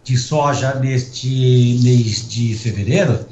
de 0.03 0.15
soja 0.15 0.75
neste 0.75 1.79
mês 1.83 2.27
de 2.29 2.55
fevereiro 2.55 3.25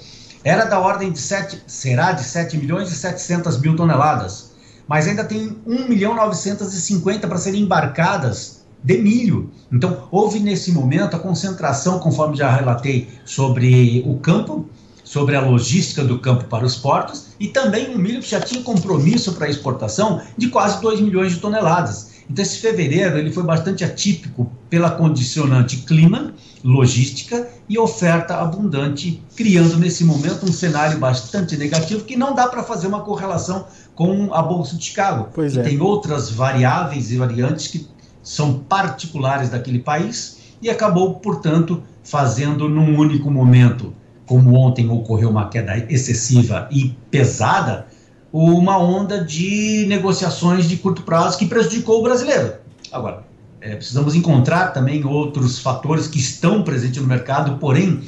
era 0.43 0.65
da 0.65 0.79
ordem 0.79 1.11
de 1.11 1.19
7, 1.19 1.63
será 1.65 2.11
de 2.11 2.23
7 2.23 2.57
milhões 2.57 2.91
e 2.91 2.95
700 2.95 3.59
mil 3.59 3.75
toneladas, 3.75 4.51
mas 4.87 5.07
ainda 5.07 5.23
tem 5.23 5.57
1 5.65 5.87
milhão 5.87 6.15
950 6.15 7.27
para 7.27 7.37
serem 7.37 7.61
embarcadas 7.61 8.63
de 8.83 8.97
milho. 8.97 9.49
Então, 9.71 10.07
houve 10.11 10.39
nesse 10.39 10.71
momento 10.71 11.15
a 11.15 11.19
concentração, 11.19 11.99
conforme 11.99 12.35
já 12.35 12.53
relatei, 12.53 13.07
sobre 13.23 14.03
o 14.05 14.17
campo, 14.17 14.67
sobre 15.03 15.35
a 15.35 15.41
logística 15.41 16.03
do 16.03 16.19
campo 16.19 16.45
para 16.45 16.65
os 16.65 16.75
portos, 16.75 17.27
e 17.39 17.47
também 17.47 17.95
o 17.95 17.97
milho 17.97 18.21
que 18.21 18.29
já 18.29 18.41
tinha 18.41 18.61
compromisso 18.61 19.33
para 19.33 19.49
exportação 19.49 20.21
de 20.37 20.49
quase 20.49 20.81
2 20.81 20.99
milhões 20.99 21.31
de 21.31 21.39
toneladas. 21.39 22.12
Então, 22.29 22.43
esse 22.43 22.57
fevereiro 22.59 23.17
ele 23.17 23.31
foi 23.31 23.43
bastante 23.43 23.83
atípico 23.83 24.49
pela 24.69 24.91
condicionante 24.91 25.77
clima, 25.77 26.33
logística 26.63 27.47
e 27.67 27.77
oferta 27.77 28.35
abundante, 28.37 29.21
criando 29.35 29.77
nesse 29.77 30.03
momento 30.03 30.45
um 30.45 30.51
cenário 30.51 30.97
bastante 30.97 31.57
negativo 31.57 32.05
que 32.05 32.15
não 32.15 32.33
dá 32.33 32.47
para 32.47 32.63
fazer 32.63 32.87
uma 32.87 33.01
correlação 33.01 33.65
com 33.93 34.33
a 34.33 34.41
Bolsa 34.41 34.77
de 34.77 34.85
Chicago. 34.85 35.29
Pois 35.33 35.57
é. 35.57 35.63
Tem 35.63 35.79
outras 35.81 36.31
variáveis 36.31 37.11
e 37.11 37.17
variantes 37.17 37.67
que 37.67 37.87
são 38.21 38.59
particulares 38.59 39.49
daquele 39.49 39.79
país 39.79 40.37
e 40.61 40.69
acabou, 40.69 41.15
portanto, 41.15 41.83
fazendo 42.03 42.69
num 42.69 42.97
único 42.97 43.29
momento, 43.29 43.93
como 44.25 44.55
ontem 44.55 44.89
ocorreu 44.89 45.29
uma 45.29 45.49
queda 45.49 45.77
excessiva 45.89 46.69
e 46.71 46.95
pesada, 47.11 47.87
uma 48.33 48.79
onda 48.79 49.23
de 49.23 49.85
negociações 49.87 50.67
de 50.67 50.77
curto 50.77 51.03
prazo 51.03 51.37
que 51.37 51.45
prejudicou 51.45 51.99
o 51.99 52.03
brasileiro. 52.03 52.55
Agora, 52.91 53.23
é, 53.61 53.75
precisamos 53.75 54.15
encontrar 54.15 54.73
também 54.73 55.05
outros 55.05 55.59
fatores 55.59 56.07
que 56.07 56.17
estão 56.17 56.63
presentes 56.63 56.99
no 56.99 57.07
mercado, 57.07 57.59
porém, 57.59 58.01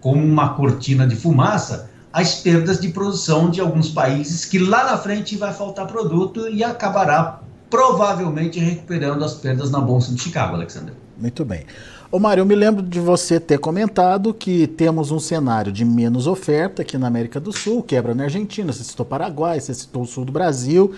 como 0.00 0.24
uma 0.24 0.50
cortina 0.50 1.04
de 1.06 1.16
fumaça, 1.16 1.90
as 2.12 2.36
perdas 2.36 2.80
de 2.80 2.88
produção 2.88 3.50
de 3.50 3.60
alguns 3.60 3.88
países 3.88 4.44
que 4.44 4.58
lá 4.58 4.84
na 4.84 4.98
frente 4.98 5.36
vai 5.36 5.52
faltar 5.52 5.86
produto 5.88 6.48
e 6.48 6.62
acabará 6.62 7.40
provavelmente 7.68 8.60
recuperando 8.60 9.24
as 9.24 9.34
perdas 9.34 9.70
na 9.70 9.80
Bolsa 9.80 10.12
de 10.14 10.20
Chicago, 10.20 10.54
Alexander. 10.54 10.94
Muito 11.18 11.44
bem. 11.44 11.64
Ô 12.14 12.18
Mário, 12.18 12.42
eu 12.42 12.44
me 12.44 12.54
lembro 12.54 12.82
de 12.82 13.00
você 13.00 13.40
ter 13.40 13.58
comentado 13.58 14.34
que 14.34 14.66
temos 14.66 15.10
um 15.10 15.18
cenário 15.18 15.72
de 15.72 15.82
menos 15.82 16.26
oferta 16.26 16.82
aqui 16.82 16.98
na 16.98 17.06
América 17.06 17.40
do 17.40 17.54
Sul, 17.54 17.82
quebra 17.82 18.14
na 18.14 18.24
Argentina, 18.24 18.70
você 18.70 18.84
citou 18.84 19.06
Paraguai, 19.06 19.58
você 19.58 19.72
citou 19.72 20.02
o 20.02 20.06
sul 20.06 20.26
do 20.26 20.30
Brasil, 20.30 20.92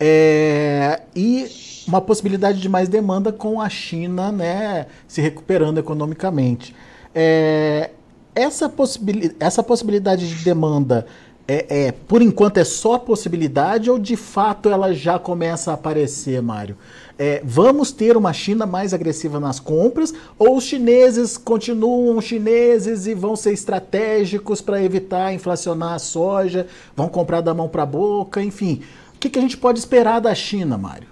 é, 0.00 1.02
e 1.14 1.46
uma 1.86 2.00
possibilidade 2.00 2.60
de 2.60 2.68
mais 2.68 2.88
demanda 2.88 3.30
com 3.30 3.60
a 3.60 3.68
China 3.68 4.32
né, 4.32 4.86
se 5.06 5.20
recuperando 5.20 5.78
economicamente. 5.78 6.74
É, 7.14 7.90
essa, 8.34 8.68
possibil, 8.68 9.36
essa 9.38 9.62
possibilidade 9.62 10.28
de 10.28 10.42
demanda 10.42 11.06
é, 11.48 11.86
é, 11.86 11.92
por 11.92 12.22
enquanto 12.22 12.58
é 12.58 12.64
só 12.64 12.98
possibilidade 12.98 13.88
ou 13.88 13.98
de 13.98 14.16
fato 14.16 14.68
ela 14.68 14.92
já 14.92 15.18
começa 15.18 15.70
a 15.70 15.74
aparecer, 15.74 16.42
Mário? 16.42 16.76
É, 17.18 17.40
vamos 17.44 17.92
ter 17.92 18.16
uma 18.16 18.32
China 18.32 18.66
mais 18.66 18.92
agressiva 18.92 19.38
nas 19.38 19.60
compras 19.60 20.12
ou 20.38 20.56
os 20.56 20.64
chineses 20.64 21.36
continuam 21.36 22.20
chineses 22.20 23.06
e 23.06 23.14
vão 23.14 23.36
ser 23.36 23.52
estratégicos 23.52 24.60
para 24.60 24.82
evitar 24.82 25.32
inflacionar 25.32 25.94
a 25.94 25.98
soja, 25.98 26.66
vão 26.96 27.08
comprar 27.08 27.40
da 27.40 27.54
mão 27.54 27.68
para 27.68 27.84
a 27.84 27.86
boca, 27.86 28.42
enfim. 28.42 28.82
O 29.14 29.18
que, 29.18 29.30
que 29.30 29.38
a 29.38 29.42
gente 29.42 29.56
pode 29.56 29.78
esperar 29.78 30.20
da 30.20 30.34
China, 30.34 30.76
Mário? 30.76 31.08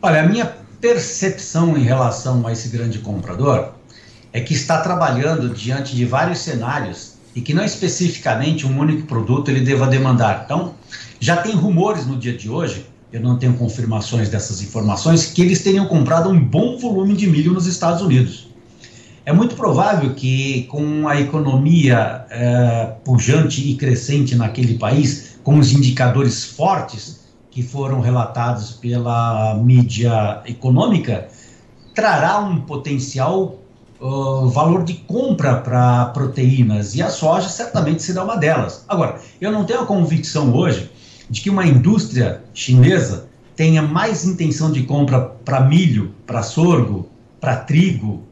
Olha, 0.00 0.22
a 0.22 0.26
minha 0.26 0.56
percepção 0.80 1.76
em 1.76 1.82
relação 1.82 2.46
a 2.46 2.52
esse 2.52 2.68
grande 2.68 3.00
comprador 3.00 3.72
é 4.32 4.40
que 4.40 4.54
está 4.54 4.80
trabalhando 4.80 5.50
diante 5.50 5.94
de 5.94 6.04
vários 6.04 6.38
cenários 6.38 7.11
e 7.34 7.40
que 7.40 7.54
não 7.54 7.64
especificamente 7.64 8.66
um 8.66 8.78
único 8.78 9.06
produto 9.06 9.50
ele 9.50 9.60
deva 9.60 9.86
demandar. 9.86 10.42
Então, 10.44 10.74
já 11.18 11.36
tem 11.36 11.54
rumores 11.54 12.06
no 12.06 12.16
dia 12.16 12.36
de 12.36 12.50
hoje, 12.50 12.86
eu 13.12 13.20
não 13.20 13.38
tenho 13.38 13.54
confirmações 13.54 14.28
dessas 14.28 14.62
informações, 14.62 15.26
que 15.26 15.42
eles 15.42 15.62
tenham 15.62 15.86
comprado 15.86 16.30
um 16.30 16.38
bom 16.42 16.78
volume 16.78 17.14
de 17.14 17.26
milho 17.26 17.52
nos 17.52 17.66
Estados 17.66 18.02
Unidos. 18.02 18.48
É 19.24 19.32
muito 19.32 19.54
provável 19.54 20.14
que, 20.14 20.64
com 20.64 21.06
a 21.06 21.20
economia 21.20 22.26
é, 22.28 22.94
pujante 23.04 23.70
e 23.70 23.76
crescente 23.76 24.34
naquele 24.34 24.78
país, 24.78 25.36
com 25.44 25.58
os 25.58 25.72
indicadores 25.72 26.44
fortes 26.44 27.20
que 27.50 27.62
foram 27.62 28.00
relatados 28.00 28.72
pela 28.72 29.54
mídia 29.62 30.42
econômica, 30.46 31.28
trará 31.94 32.40
um 32.40 32.62
potencial 32.62 33.61
valor 34.48 34.82
de 34.84 34.94
compra 34.94 35.56
para 35.56 36.06
proteínas, 36.06 36.94
e 36.94 37.02
a 37.02 37.08
soja 37.08 37.48
certamente 37.48 38.02
será 38.02 38.24
uma 38.24 38.36
delas. 38.36 38.84
Agora, 38.88 39.20
eu 39.40 39.52
não 39.52 39.64
tenho 39.64 39.80
a 39.80 39.86
convicção 39.86 40.54
hoje 40.54 40.90
de 41.30 41.40
que 41.40 41.48
uma 41.48 41.64
indústria 41.64 42.42
chinesa 42.52 43.26
tenha 43.54 43.82
mais 43.82 44.24
intenção 44.24 44.72
de 44.72 44.82
compra 44.82 45.20
para 45.20 45.60
milho, 45.60 46.12
para 46.26 46.42
sorgo, 46.42 47.08
para 47.40 47.56
trigo 47.56 48.22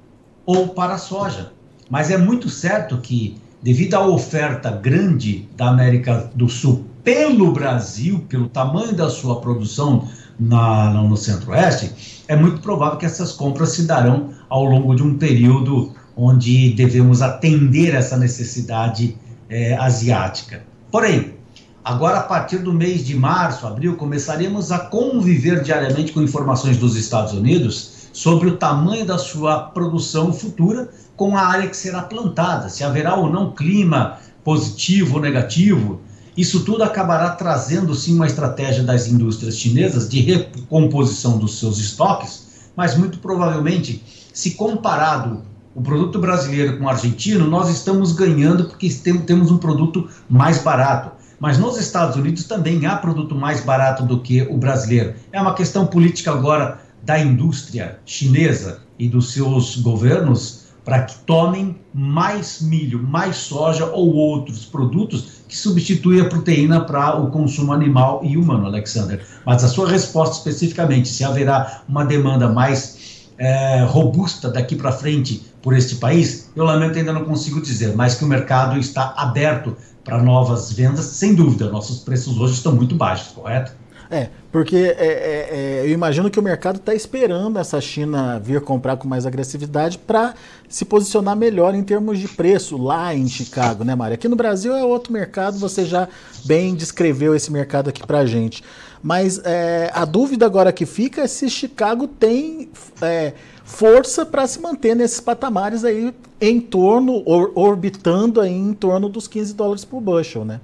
ou 0.45 0.69
para 0.69 0.99
soja. 0.99 1.53
Mas 1.89 2.11
é 2.11 2.19
muito 2.19 2.49
certo 2.49 2.99
que, 2.99 3.37
devido 3.63 3.95
à 3.95 4.07
oferta 4.07 4.71
grande 4.71 5.49
da 5.57 5.69
América 5.69 6.31
do 6.35 6.49
Sul 6.49 6.85
pelo 7.05 7.53
Brasil, 7.53 8.25
pelo 8.29 8.49
tamanho 8.49 8.95
da 8.95 9.09
sua 9.09 9.41
produção 9.41 10.09
na, 10.39 10.91
no 10.91 11.17
Centro-Oeste, 11.17 12.25
é 12.29 12.37
muito 12.37 12.61
provável 12.61 12.99
que 12.99 13.07
essas 13.07 13.33
compras 13.33 13.71
se 13.71 13.85
darão 13.85 14.31
ao 14.51 14.65
longo 14.65 14.95
de 14.95 15.03
um 15.03 15.17
período 15.17 15.95
onde 16.17 16.75
devemos 16.75 17.23
atender 17.23 17.95
essa 17.95 18.17
necessidade 18.17 19.17
é, 19.49 19.75
asiática. 19.77 20.63
Porém, 20.91 21.35
agora 21.83 22.19
a 22.19 22.23
partir 22.23 22.59
do 22.59 22.75
mês 22.75 23.07
de 23.07 23.15
março, 23.15 23.67
abril, 23.67 23.97
começaremos 23.97 24.71
a 24.71 24.81
conviver 24.81 25.63
diariamente 25.63 26.13
com 26.13 26.21
informações 26.21 26.77
dos 26.77 26.97
Estados 26.97 27.33
Unidos 27.33 28.11
sobre 28.13 28.49
o 28.49 28.57
tamanho 28.57 29.07
da 29.07 29.17
sua 29.17 29.61
produção 29.61 30.33
futura 30.33 30.91
com 31.17 31.37
a 31.37 31.43
área 31.43 31.69
que 31.69 31.77
será 31.77 32.03
plantada, 32.03 32.69
se 32.69 32.83
haverá 32.83 33.15
ou 33.15 33.31
não 33.31 33.53
clima 33.53 34.19
positivo 34.43 35.17
ou 35.17 35.21
negativo, 35.23 36.01
isso 36.37 36.65
tudo 36.65 36.83
acabará 36.83 37.31
trazendo 37.31 37.95
sim 37.95 38.15
uma 38.15 38.27
estratégia 38.27 38.83
das 38.83 39.07
indústrias 39.07 39.57
chinesas 39.57 40.09
de 40.09 40.21
recomposição 40.21 41.39
dos 41.39 41.59
seus 41.59 41.79
estoques, 41.79 42.47
mas 42.75 42.97
muito 42.97 43.19
provavelmente, 43.19 44.03
se 44.33 44.53
comparado 44.53 45.43
o 45.75 45.81
produto 45.81 46.19
brasileiro 46.19 46.79
com 46.79 46.85
o 46.85 46.89
argentino, 46.89 47.47
nós 47.47 47.69
estamos 47.69 48.13
ganhando 48.13 48.65
porque 48.65 48.89
temos 49.27 49.51
um 49.51 49.59
produto 49.59 50.09
mais 50.29 50.63
barato. 50.63 51.13
Mas 51.39 51.59
nos 51.59 51.79
Estados 51.79 52.17
Unidos 52.17 52.45
também 52.45 52.85
há 52.87 52.97
produto 52.97 53.35
mais 53.35 53.65
barato 53.65 54.03
do 54.05 54.21
que 54.21 54.43
o 54.43 54.59
brasileiro. 54.59 55.15
É 55.33 55.41
uma 55.41 55.55
questão 55.55 55.87
política 55.87 56.33
agora 56.33 56.81
da 57.03 57.19
indústria 57.19 57.99
chinesa 58.05 58.83
e 58.99 59.09
dos 59.09 59.33
seus 59.33 59.77
governos 59.77 60.61
para 60.85 61.03
que 61.03 61.15
tomem 61.21 61.79
mais 61.95 62.61
milho, 62.61 63.03
mais 63.03 63.37
soja 63.37 63.87
ou 63.87 64.15
outros 64.15 64.65
produtos 64.65 65.41
que 65.49 65.57
substituem 65.57 66.21
a 66.21 66.29
proteína 66.29 66.81
para 66.81 67.17
o 67.17 67.31
consumo 67.31 67.73
animal 67.73 68.21
e 68.25 68.37
humano, 68.37 68.67
Alexander. 68.67 69.25
Mas 69.45 69.63
a 69.63 69.69
sua 69.69 69.89
resposta 69.89 70.37
especificamente, 70.37 71.09
se 71.09 71.25
haverá 71.25 71.83
uma 71.89 72.05
demanda 72.05 72.49
mais 72.49 73.00
é, 73.41 73.83
robusta 73.85 74.51
daqui 74.51 74.77
para 74.77 74.93
frente 74.93 75.43
por 75.63 75.75
este 75.75 75.97
país, 75.97 76.51
eu 76.55 76.63
lamento 76.63 76.99
ainda 76.99 77.13
não 77.13 77.25
consigo 77.25 77.61
dizer, 77.61 77.97
mas 77.97 78.15
que 78.15 78.25
o 78.25 78.29
mercado 78.29 78.79
está 78.79 79.15
aberto 79.17 79.75
para 80.05 80.23
novas 80.23 80.73
vendas, 80.73 81.07
sem 81.07 81.35
dúvida. 81.35 81.71
Nossos 81.71 82.01
preços 82.01 82.39
hoje 82.39 82.55
estão 82.55 82.75
muito 82.75 82.95
baixos, 82.95 83.29
correto? 83.29 83.73
É, 84.11 84.29
porque 84.51 84.77
é, 84.77 84.81
é, 84.99 85.49
é, 85.53 85.83
eu 85.85 85.91
imagino 85.91 86.29
que 86.29 86.41
o 86.41 86.43
mercado 86.43 86.77
está 86.77 86.93
esperando 86.93 87.61
essa 87.61 87.81
China 87.81 88.41
vir 88.41 88.61
comprar 88.61 88.97
com 88.97 89.07
mais 89.07 89.25
agressividade 89.25 89.99
para 89.99 90.35
se 90.69 90.85
posicionar 90.85 91.37
melhor 91.37 91.77
em 91.77 91.85
termos 91.85 92.19
de 92.19 92.27
preço 92.27 92.77
lá 92.77 93.15
em 93.15 93.29
Chicago, 93.29 93.85
né, 93.85 93.95
Mário? 93.95 94.15
Aqui 94.15 94.27
no 94.27 94.35
Brasil 94.35 94.75
é 94.75 94.83
outro 94.83 95.13
mercado, 95.13 95.61
você 95.61 95.85
já 95.85 96.09
bem 96.45 96.75
descreveu 96.75 97.37
esse 97.37 97.53
mercado 97.53 97.89
aqui 97.89 98.05
para 98.05 98.27
gente. 98.27 98.65
Mas 99.01 99.41
é, 99.45 99.93
a 99.95 100.05
dúvida 100.05 100.45
agora 100.45 100.73
que 100.73 100.85
fica 100.85 101.23
é 101.23 101.27
se 101.29 101.49
Chicago 101.49 102.09
tem 102.09 102.69
é, 103.01 103.33
força 103.65 104.27
para 104.27 104.45
se 104.49 104.61
manter 104.61 104.97
nesses 104.97 105.21
patamares 105.21 105.85
aí 105.85 106.13
em 106.41 106.61
torno, 106.61 107.23
or, 107.25 107.53
orbitando 107.55 108.41
aí 108.41 108.53
em 108.53 108.75
torno 108.75 109.09
dos 109.09 109.29
15 109.29 109.55
dólares 109.55 109.85
por 109.85 110.01
bushel, 110.01 110.45
né? 110.45 110.61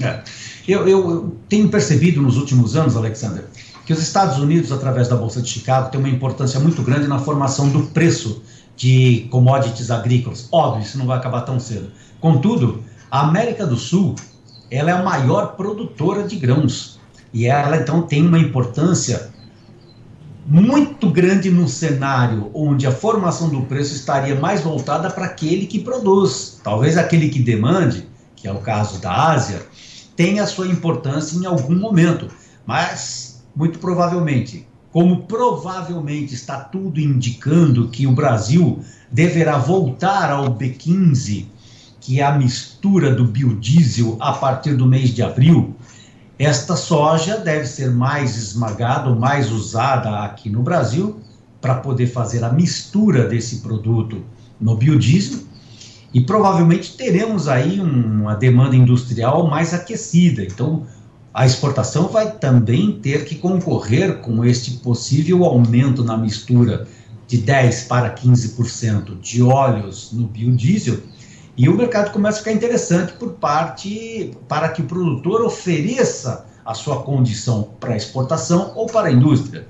É. 0.00 0.22
Eu, 0.68 0.86
eu, 0.86 1.36
tenho 1.48 1.68
percebido 1.68 2.20
nos 2.20 2.36
últimos 2.36 2.76
anos, 2.76 2.96
Alexander, 2.96 3.44
que 3.84 3.92
os 3.92 4.02
Estados 4.02 4.38
Unidos, 4.38 4.72
através 4.72 5.08
da 5.08 5.16
Bolsa 5.16 5.40
de 5.40 5.48
Chicago, 5.48 5.90
têm 5.90 6.00
uma 6.00 6.08
importância 6.08 6.60
muito 6.60 6.82
grande 6.82 7.06
na 7.06 7.18
formação 7.18 7.68
do 7.68 7.84
preço 7.84 8.42
de 8.76 9.26
commodities 9.30 9.90
agrícolas. 9.90 10.48
Óbvio, 10.52 10.82
isso 10.82 10.98
não 10.98 11.06
vai 11.06 11.16
acabar 11.16 11.42
tão 11.42 11.58
cedo. 11.58 11.90
Contudo, 12.20 12.82
a 13.10 13.20
América 13.26 13.66
do 13.66 13.76
Sul 13.76 14.14
ela 14.70 14.90
é 14.90 14.94
a 14.94 15.02
maior 15.02 15.56
produtora 15.56 16.26
de 16.26 16.36
grãos 16.36 16.98
e 17.32 17.46
ela 17.46 17.76
então 17.76 18.02
tem 18.02 18.26
uma 18.26 18.38
importância 18.38 19.30
muito 20.46 21.10
grande 21.10 21.50
no 21.50 21.68
cenário 21.68 22.50
onde 22.54 22.86
a 22.86 22.92
formação 22.92 23.48
do 23.48 23.62
preço 23.62 23.94
estaria 23.94 24.34
mais 24.34 24.60
voltada 24.60 25.10
para 25.10 25.26
aquele 25.26 25.66
que 25.66 25.80
produz, 25.80 26.60
talvez 26.62 26.96
aquele 26.96 27.28
que 27.28 27.40
demande, 27.40 28.06
que 28.36 28.46
é 28.46 28.52
o 28.52 28.60
caso 28.60 29.00
da 29.00 29.30
Ásia, 29.32 29.66
tem 30.14 30.38
a 30.38 30.46
sua 30.46 30.68
importância 30.68 31.36
em 31.36 31.46
algum 31.46 31.74
momento, 31.74 32.28
mas 32.64 33.42
muito 33.54 33.78
provavelmente, 33.78 34.66
como 34.92 35.22
provavelmente 35.22 36.34
está 36.34 36.58
tudo 36.58 37.00
indicando 37.00 37.88
que 37.88 38.06
o 38.06 38.12
Brasil 38.12 38.80
deverá 39.10 39.58
voltar 39.58 40.30
ao 40.30 40.54
B15, 40.56 41.46
que 42.00 42.20
é 42.20 42.24
a 42.24 42.36
mistura 42.38 43.14
do 43.14 43.24
biodiesel 43.24 44.16
a 44.20 44.32
partir 44.32 44.74
do 44.74 44.86
mês 44.86 45.10
de 45.10 45.22
abril, 45.22 45.74
esta 46.38 46.76
soja 46.76 47.38
deve 47.38 47.66
ser 47.66 47.90
mais 47.90 48.36
esmagada 48.36 49.08
mais 49.14 49.50
usada 49.50 50.20
aqui 50.20 50.50
no 50.50 50.62
Brasil 50.62 51.18
para 51.60 51.76
poder 51.76 52.06
fazer 52.08 52.44
a 52.44 52.52
mistura 52.52 53.26
desse 53.26 53.60
produto 53.60 54.22
no 54.60 54.76
biodiesel 54.76 55.40
e 56.14 56.20
provavelmente 56.20 56.96
teremos 56.96 57.48
aí 57.48 57.80
uma 57.80 58.34
demanda 58.34 58.76
industrial 58.76 59.46
mais 59.48 59.74
aquecida. 59.74 60.42
Então, 60.42 60.86
a 61.32 61.44
exportação 61.44 62.08
vai 62.08 62.30
também 62.30 62.92
ter 62.92 63.24
que 63.26 63.34
concorrer 63.34 64.18
com 64.20 64.44
este 64.44 64.78
possível 64.78 65.44
aumento 65.44 66.02
na 66.02 66.16
mistura 66.16 66.86
de 67.28 67.38
10 67.38 67.84
para 67.84 68.14
15% 68.14 69.20
de 69.20 69.42
óleos 69.42 70.12
no 70.12 70.26
biodiesel. 70.26 70.98
E 71.56 71.68
o 71.68 71.76
mercado 71.76 72.12
começa 72.12 72.36
a 72.36 72.40
ficar 72.40 72.52
interessante 72.52 73.12
por 73.14 73.32
parte 73.32 74.32
para 74.48 74.68
que 74.68 74.82
o 74.82 74.84
produtor 74.84 75.42
ofereça 75.42 76.46
a 76.64 76.74
sua 76.74 77.02
condição 77.02 77.70
para 77.78 77.96
exportação 77.96 78.72
ou 78.74 78.86
para 78.86 79.08
a 79.08 79.12
indústria. 79.12 79.66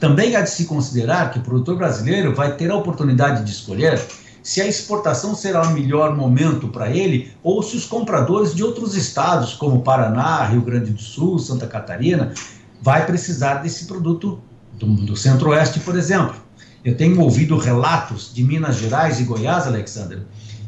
Também 0.00 0.36
há 0.36 0.42
de 0.42 0.50
se 0.50 0.64
considerar 0.66 1.30
que 1.30 1.38
o 1.38 1.42
produtor 1.42 1.76
brasileiro 1.76 2.34
vai 2.34 2.56
ter 2.56 2.70
a 2.70 2.76
oportunidade 2.76 3.44
de 3.44 3.50
escolher 3.50 4.00
se 4.48 4.62
a 4.62 4.66
exportação 4.66 5.34
será 5.34 5.60
o 5.60 5.74
melhor 5.74 6.16
momento 6.16 6.68
para 6.68 6.90
ele 6.90 7.30
ou 7.42 7.62
se 7.62 7.76
os 7.76 7.84
compradores 7.84 8.54
de 8.54 8.64
outros 8.64 8.96
estados, 8.96 9.52
como 9.52 9.82
Paraná, 9.82 10.42
Rio 10.44 10.62
Grande 10.62 10.90
do 10.90 11.02
Sul, 11.02 11.38
Santa 11.38 11.66
Catarina, 11.66 12.32
vai 12.80 13.04
precisar 13.04 13.56
desse 13.56 13.84
produto 13.84 14.40
do, 14.72 14.86
do 14.86 15.14
Centro-Oeste, 15.14 15.80
por 15.80 15.98
exemplo. 15.98 16.34
Eu 16.82 16.96
tenho 16.96 17.20
ouvido 17.20 17.58
relatos 17.58 18.32
de 18.32 18.42
Minas 18.42 18.76
Gerais 18.76 19.20
e 19.20 19.24
Goiás, 19.24 19.66
Alexander, 19.66 20.22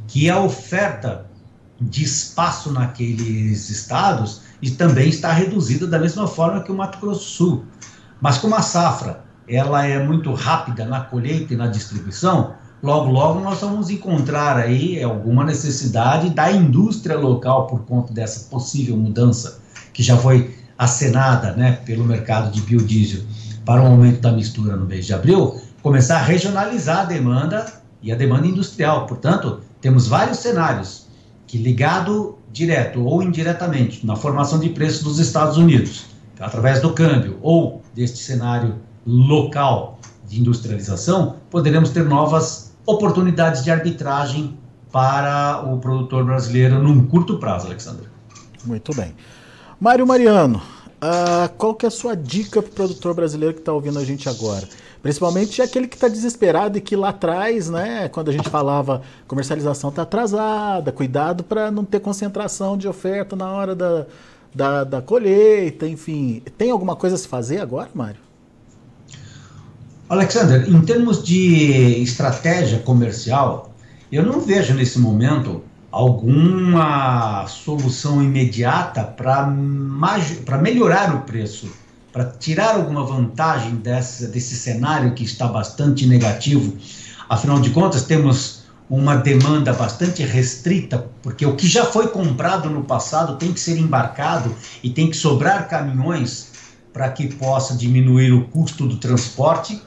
que 0.07 0.29
a 0.29 0.39
oferta 0.39 1.25
de 1.81 2.05
espaço 2.05 2.71
naqueles 2.71 3.71
estados 3.71 4.43
e 4.61 4.71
também 4.71 5.09
está 5.09 5.33
reduzida 5.33 5.87
da 5.87 5.99
mesma 5.99 6.29
forma 6.29 6.63
que 6.63 6.71
o 6.71 6.77
Mato 6.77 6.99
Grosso 7.01 7.31
Sul. 7.31 7.65
Mas 8.21 8.37
como 8.37 8.55
a 8.57 8.61
safra 8.61 9.25
ela 9.49 9.87
é 9.87 10.05
muito 10.05 10.35
rápida 10.35 10.85
na 10.85 11.01
colheita 11.01 11.55
e 11.55 11.57
na 11.57 11.67
distribuição, 11.67 12.60
logo, 12.83 13.11
logo 13.11 13.41
nós 13.41 13.61
vamos 13.61 13.91
encontrar 13.91 14.57
aí 14.59 15.03
alguma 15.03 15.45
necessidade 15.45 16.31
da 16.31 16.51
indústria 16.51 17.19
local 17.19 17.67
por 17.67 17.81
conta 17.81 18.13
dessa 18.13 18.49
possível 18.49 18.97
mudança 18.97 19.61
que 19.93 20.03
já 20.03 20.17
foi 20.17 20.55
acenada 20.79 21.53
né, 21.53 21.79
pelo 21.85 22.05
mercado 22.05 22.51
de 22.51 22.61
biodiesel 22.63 23.23
para 23.65 23.83
o 23.83 23.87
aumento 23.87 24.21
da 24.21 24.33
mistura 24.33 24.77
no 24.77 24.87
mês 24.87 25.07
de 25.07 25.13
abril, 25.13 25.61
começar 25.83 26.17
a 26.17 26.23
regionalizar 26.23 27.01
a 27.01 27.05
demanda 27.05 27.67
e 28.03 28.11
a 28.11 28.17
demanda 28.17 28.47
industrial. 28.47 29.07
Portanto, 29.07 29.61
temos 29.81 30.09
vários 30.09 30.39
cenários 30.39 31.07
que 31.47 31.59
ligado 31.59 32.39
direto 32.51 33.05
ou 33.05 33.23
indiretamente 33.23 34.07
na 34.07 34.17
formação 34.17 34.59
de 34.59 34.71
preços 34.71 35.03
dos 35.03 35.19
Estados 35.19 35.57
Unidos, 35.57 36.07
através 36.39 36.81
do 36.81 36.93
câmbio 36.93 37.39
ou 37.43 37.83
deste 37.95 38.19
cenário 38.19 38.77
local 39.07 39.99
de 40.27 40.41
industrialização, 40.41 41.37
poderemos 41.51 41.91
ter 41.91 42.05
novas 42.05 42.70
oportunidades 42.95 43.63
de 43.63 43.71
arbitragem 43.71 44.59
para 44.93 45.63
o 45.67 45.79
produtor 45.79 46.25
brasileiro 46.25 46.83
num 46.83 47.07
curto 47.07 47.39
prazo, 47.39 47.67
Alexandre. 47.67 48.09
Muito 48.65 48.95
bem. 48.95 49.15
Mário 49.81 50.07
Mariano, 50.07 50.59
uh, 50.59 51.49
qual 51.57 51.75
que 51.75 51.87
é 51.87 51.89
a 51.89 51.91
sua 51.91 52.17
dica 52.17 52.61
para 52.61 52.71
o 52.71 52.75
produtor 52.75 53.15
brasileiro 53.15 53.55
que 53.55 53.61
está 53.61 53.73
ouvindo 53.73 53.99
a 53.99 54.05
gente 54.05 54.29
agora? 54.29 54.69
Principalmente 55.03 55.63
aquele 55.63 55.87
que 55.89 55.95
está 55.97 56.09
desesperado 56.09 56.77
e 56.77 56.81
que 56.81 56.95
lá 56.95 57.09
atrás, 57.09 57.71
né, 57.71 58.09
quando 58.09 58.29
a 58.29 58.33
gente 58.33 58.51
falava 58.51 59.01
comercialização 59.27 59.89
está 59.89 60.03
atrasada, 60.03 60.93
cuidado 60.93 61.43
para 61.43 61.71
não 61.71 61.85
ter 61.85 62.01
concentração 62.01 62.77
de 62.77 62.87
oferta 62.87 63.35
na 63.35 63.51
hora 63.51 63.75
da, 63.75 64.07
da, 64.55 64.85
da 64.85 65.01
colheita, 65.01 65.87
enfim. 65.87 66.43
Tem 66.59 66.71
alguma 66.71 66.95
coisa 66.95 67.17
a 67.17 67.19
se 67.19 67.29
fazer 67.29 67.61
agora, 67.61 67.89
Mário? 67.95 68.30
Alexander, 70.11 70.69
em 70.69 70.81
termos 70.81 71.23
de 71.23 72.03
estratégia 72.03 72.81
comercial, 72.81 73.73
eu 74.11 74.25
não 74.27 74.41
vejo 74.41 74.75
nesse 74.75 74.99
momento 74.99 75.63
alguma 75.89 77.47
solução 77.47 78.21
imediata 78.21 79.05
para 79.05 79.47
melhorar 80.61 81.15
o 81.15 81.21
preço, 81.21 81.71
para 82.13 82.25
tirar 82.25 82.75
alguma 82.75 83.07
vantagem 83.07 83.77
desse, 83.77 84.27
desse 84.27 84.57
cenário 84.57 85.15
que 85.15 85.23
está 85.23 85.47
bastante 85.47 86.05
negativo. 86.09 86.77
Afinal 87.29 87.61
de 87.61 87.71
contas, 87.71 88.03
temos 88.03 88.65
uma 88.91 89.15
demanda 89.15 89.73
bastante 89.73 90.25
restrita, 90.25 91.07
porque 91.23 91.47
o 91.47 91.55
que 91.55 91.69
já 91.69 91.85
foi 91.85 92.09
comprado 92.09 92.69
no 92.69 92.83
passado 92.83 93.37
tem 93.37 93.53
que 93.53 93.61
ser 93.61 93.79
embarcado 93.79 94.53
e 94.83 94.91
tem 94.91 95.09
que 95.09 95.17
sobrar 95.17 95.69
caminhões 95.69 96.51
para 96.93 97.09
que 97.11 97.29
possa 97.29 97.77
diminuir 97.77 98.33
o 98.33 98.49
custo 98.49 98.89
do 98.89 98.97
transporte 98.97 99.81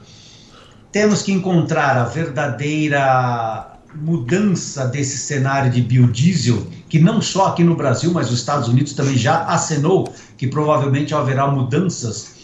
temos 0.94 1.22
que 1.22 1.32
encontrar 1.32 1.96
a 1.96 2.04
verdadeira 2.04 3.78
mudança 3.96 4.86
desse 4.86 5.18
cenário 5.18 5.68
de 5.68 5.82
biodiesel, 5.82 6.68
que 6.88 7.00
não 7.00 7.20
só 7.20 7.48
aqui 7.48 7.64
no 7.64 7.74
Brasil, 7.74 8.12
mas 8.12 8.30
os 8.30 8.38
Estados 8.38 8.68
Unidos 8.68 8.92
também 8.92 9.16
já 9.16 9.42
acenou 9.42 10.08
que 10.38 10.46
provavelmente 10.46 11.12
haverá 11.12 11.48
mudanças 11.48 12.34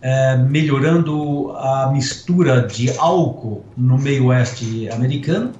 é, 0.00 0.36
melhorando 0.36 1.50
a 1.56 1.90
mistura 1.92 2.64
de 2.68 2.96
álcool 2.96 3.64
no 3.76 3.98
meio 3.98 4.26
oeste 4.26 4.88
americano. 4.90 5.50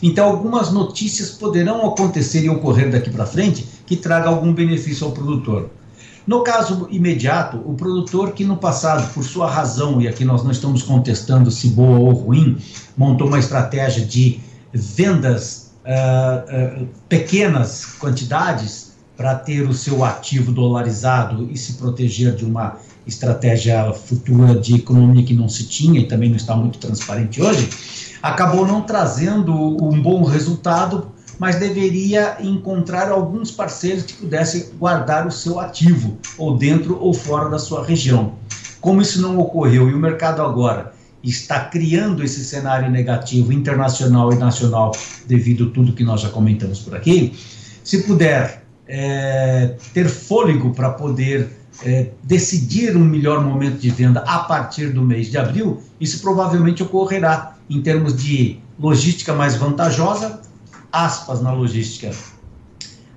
Então, 0.00 0.28
algumas 0.28 0.70
notícias 0.70 1.30
poderão 1.30 1.88
acontecer 1.88 2.44
e 2.44 2.48
ocorrer 2.48 2.88
daqui 2.88 3.10
para 3.10 3.26
frente 3.26 3.66
que 3.84 3.96
traga 3.96 4.28
algum 4.28 4.52
benefício 4.52 5.08
ao 5.08 5.12
produtor. 5.12 5.70
No 6.26 6.42
caso 6.42 6.88
imediato, 6.90 7.58
o 7.64 7.74
produtor 7.74 8.32
que 8.32 8.44
no 8.44 8.56
passado, 8.56 9.12
por 9.14 9.22
sua 9.22 9.48
razão, 9.48 10.00
e 10.00 10.08
aqui 10.08 10.24
nós 10.24 10.42
não 10.42 10.50
estamos 10.50 10.82
contestando 10.82 11.50
se 11.52 11.68
boa 11.68 11.98
ou 11.98 12.12
ruim, 12.12 12.58
montou 12.96 13.28
uma 13.28 13.38
estratégia 13.38 14.04
de 14.04 14.40
vendas 14.72 15.70
uh, 15.84 16.82
uh, 16.82 16.88
pequenas 17.08 17.84
quantidades 18.00 18.96
para 19.16 19.36
ter 19.36 19.68
o 19.68 19.72
seu 19.72 20.04
ativo 20.04 20.50
dolarizado 20.50 21.48
e 21.50 21.56
se 21.56 21.74
proteger 21.74 22.34
de 22.34 22.44
uma 22.44 22.76
estratégia 23.06 23.92
futura 23.92 24.58
de 24.58 24.74
economia 24.74 25.24
que 25.24 25.32
não 25.32 25.48
se 25.48 25.64
tinha 25.64 26.00
e 26.00 26.08
também 26.08 26.28
não 26.28 26.36
está 26.36 26.56
muito 26.56 26.78
transparente 26.78 27.40
hoje, 27.40 27.70
acabou 28.20 28.66
não 28.66 28.82
trazendo 28.82 29.54
um 29.54 30.02
bom 30.02 30.24
resultado 30.24 31.12
mas 31.38 31.56
deveria 31.56 32.36
encontrar 32.40 33.10
alguns 33.10 33.50
parceiros 33.50 34.04
que 34.04 34.14
pudessem 34.14 34.70
guardar 34.78 35.26
o 35.26 35.30
seu 35.30 35.60
ativo, 35.60 36.18
ou 36.38 36.56
dentro 36.56 36.98
ou 36.98 37.12
fora 37.12 37.48
da 37.48 37.58
sua 37.58 37.84
região. 37.84 38.34
Como 38.80 39.02
isso 39.02 39.20
não 39.20 39.38
ocorreu 39.38 39.90
e 39.90 39.94
o 39.94 39.98
mercado 39.98 40.42
agora 40.42 40.94
está 41.22 41.64
criando 41.64 42.22
esse 42.22 42.44
cenário 42.44 42.90
negativo 42.90 43.52
internacional 43.52 44.32
e 44.32 44.36
nacional 44.36 44.92
devido 45.26 45.68
a 45.68 45.70
tudo 45.70 45.92
que 45.92 46.04
nós 46.04 46.20
já 46.20 46.28
comentamos 46.28 46.80
por 46.80 46.94
aqui, 46.94 47.36
se 47.82 48.02
puder 48.04 48.64
é, 48.86 49.74
ter 49.92 50.08
fôlego 50.08 50.72
para 50.72 50.90
poder 50.90 51.48
é, 51.84 52.10
decidir 52.22 52.96
um 52.96 53.04
melhor 53.04 53.44
momento 53.44 53.78
de 53.78 53.90
venda 53.90 54.20
a 54.20 54.40
partir 54.40 54.90
do 54.90 55.02
mês 55.02 55.30
de 55.30 55.36
abril, 55.36 55.82
isso 56.00 56.20
provavelmente 56.20 56.82
ocorrerá 56.82 57.56
em 57.68 57.82
termos 57.82 58.16
de 58.16 58.58
logística 58.78 59.34
mais 59.34 59.56
vantajosa, 59.56 60.40
aspas 61.04 61.42
na 61.42 61.52
logística. 61.52 62.10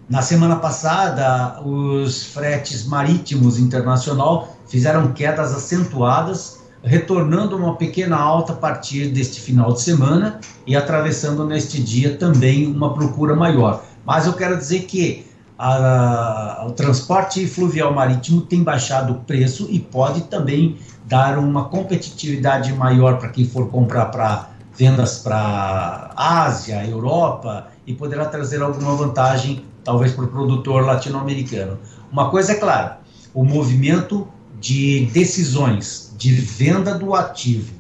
Na 0.09 0.21
semana 0.21 0.55
passada, 0.55 1.61
os 1.61 2.23
fretes 2.23 2.85
marítimos 2.85 3.59
internacional 3.59 4.57
fizeram 4.67 5.13
quedas 5.13 5.53
acentuadas, 5.53 6.59
retornando 6.83 7.55
uma 7.55 7.75
pequena 7.75 8.17
alta 8.17 8.53
a 8.53 8.55
partir 8.55 9.09
deste 9.09 9.39
final 9.39 9.71
de 9.71 9.81
semana 9.81 10.39
e 10.65 10.75
atravessando 10.75 11.45
neste 11.45 11.81
dia 11.81 12.17
também 12.17 12.67
uma 12.67 12.93
procura 12.93 13.35
maior. 13.35 13.83
Mas 14.05 14.25
eu 14.25 14.33
quero 14.33 14.57
dizer 14.57 14.81
que 14.81 15.27
a, 15.57 16.65
o 16.67 16.71
transporte 16.71 17.45
fluvial 17.45 17.93
marítimo 17.93 18.41
tem 18.41 18.63
baixado 18.63 19.13
o 19.13 19.15
preço 19.19 19.67
e 19.69 19.79
pode 19.79 20.21
também 20.21 20.77
dar 21.05 21.37
uma 21.37 21.65
competitividade 21.65 22.73
maior 22.73 23.19
para 23.19 23.29
quem 23.29 23.45
for 23.45 23.67
comprar 23.69 24.05
para 24.05 24.49
vendas 24.79 25.19
para 25.19 26.11
Ásia, 26.15 26.87
Europa 26.87 27.67
e 27.85 27.93
poderá 27.93 28.25
trazer 28.25 28.61
alguma 28.61 28.95
vantagem, 28.95 29.65
talvez, 29.83 30.13
para 30.13 30.23
o 30.23 30.27
produtor 30.29 30.85
latino-americano. 30.85 31.77
Uma 32.09 32.29
coisa 32.31 32.53
é 32.53 32.55
clara: 32.55 33.01
o 33.33 33.43
movimento 33.43 34.25
de 34.57 35.07
decisões 35.07 36.15
de 36.17 36.31
venda 36.31 36.97
do 36.97 37.13
ativo 37.13 37.73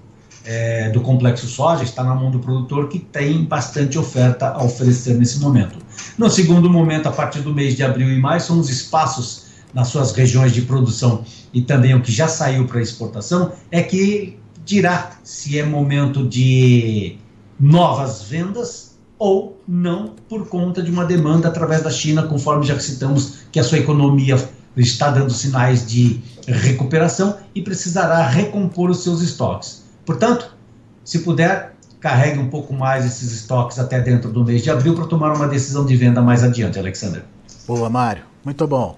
é, 0.43 0.89
do 0.89 0.99
complexo 1.01 1.47
soja 1.47 1.83
está 1.83 2.03
na 2.03 2.13
mão 2.13 2.31
do 2.31 2.39
produtor 2.39 2.89
que 2.89 2.99
tem 2.99 3.45
bastante 3.45 3.97
oferta 3.97 4.49
a 4.49 4.63
oferecer 4.63 5.15
nesse 5.15 5.39
momento. 5.39 5.77
No 6.17 6.29
segundo 6.29 6.69
momento, 6.69 7.07
a 7.07 7.11
partir 7.11 7.39
do 7.39 7.53
mês 7.53 7.75
de 7.75 7.83
abril 7.83 8.09
e 8.09 8.19
maio, 8.19 8.41
são 8.41 8.59
os 8.59 8.69
espaços 8.69 9.47
nas 9.73 9.87
suas 9.87 10.11
regiões 10.11 10.51
de 10.51 10.63
produção 10.63 11.23
e 11.53 11.61
também 11.61 11.93
o 11.93 12.01
que 12.01 12.11
já 12.11 12.27
saiu 12.27 12.65
para 12.65 12.81
exportação, 12.81 13.51
é 13.71 13.83
que 13.83 14.39
dirá 14.65 15.11
se 15.23 15.57
é 15.57 15.63
momento 15.63 16.27
de 16.27 17.17
novas 17.59 18.23
vendas 18.23 18.97
ou 19.17 19.61
não 19.67 20.13
por 20.29 20.47
conta 20.47 20.81
de 20.81 20.89
uma 20.89 21.05
demanda 21.05 21.49
através 21.49 21.83
da 21.83 21.91
China, 21.91 22.23
conforme 22.23 22.65
já 22.65 22.79
citamos 22.79 23.39
que 23.51 23.59
a 23.59 23.63
sua 23.63 23.79
economia 23.79 24.37
está 24.77 25.11
dando 25.11 25.33
sinais 25.33 25.85
de 25.85 26.21
recuperação 26.47 27.37
e 27.53 27.61
precisará 27.61 28.25
recompor 28.27 28.89
os 28.89 29.03
seus 29.03 29.21
estoques. 29.21 29.83
Portanto, 30.05 30.55
se 31.03 31.19
puder, 31.19 31.75
carregue 31.99 32.39
um 32.39 32.49
pouco 32.49 32.73
mais 32.73 33.05
esses 33.05 33.31
estoques 33.33 33.77
até 33.77 33.99
dentro 33.99 34.31
do 34.31 34.45
mês 34.45 34.63
de 34.63 34.69
abril 34.69 34.95
para 34.95 35.05
tomar 35.05 35.35
uma 35.35 35.47
decisão 35.47 35.85
de 35.85 35.95
venda 35.95 36.21
mais 36.21 36.43
adiante, 36.43 36.79
Alexander. 36.79 37.23
Boa, 37.67 37.89
Mário. 37.89 38.23
Muito 38.43 38.65
bom. 38.65 38.97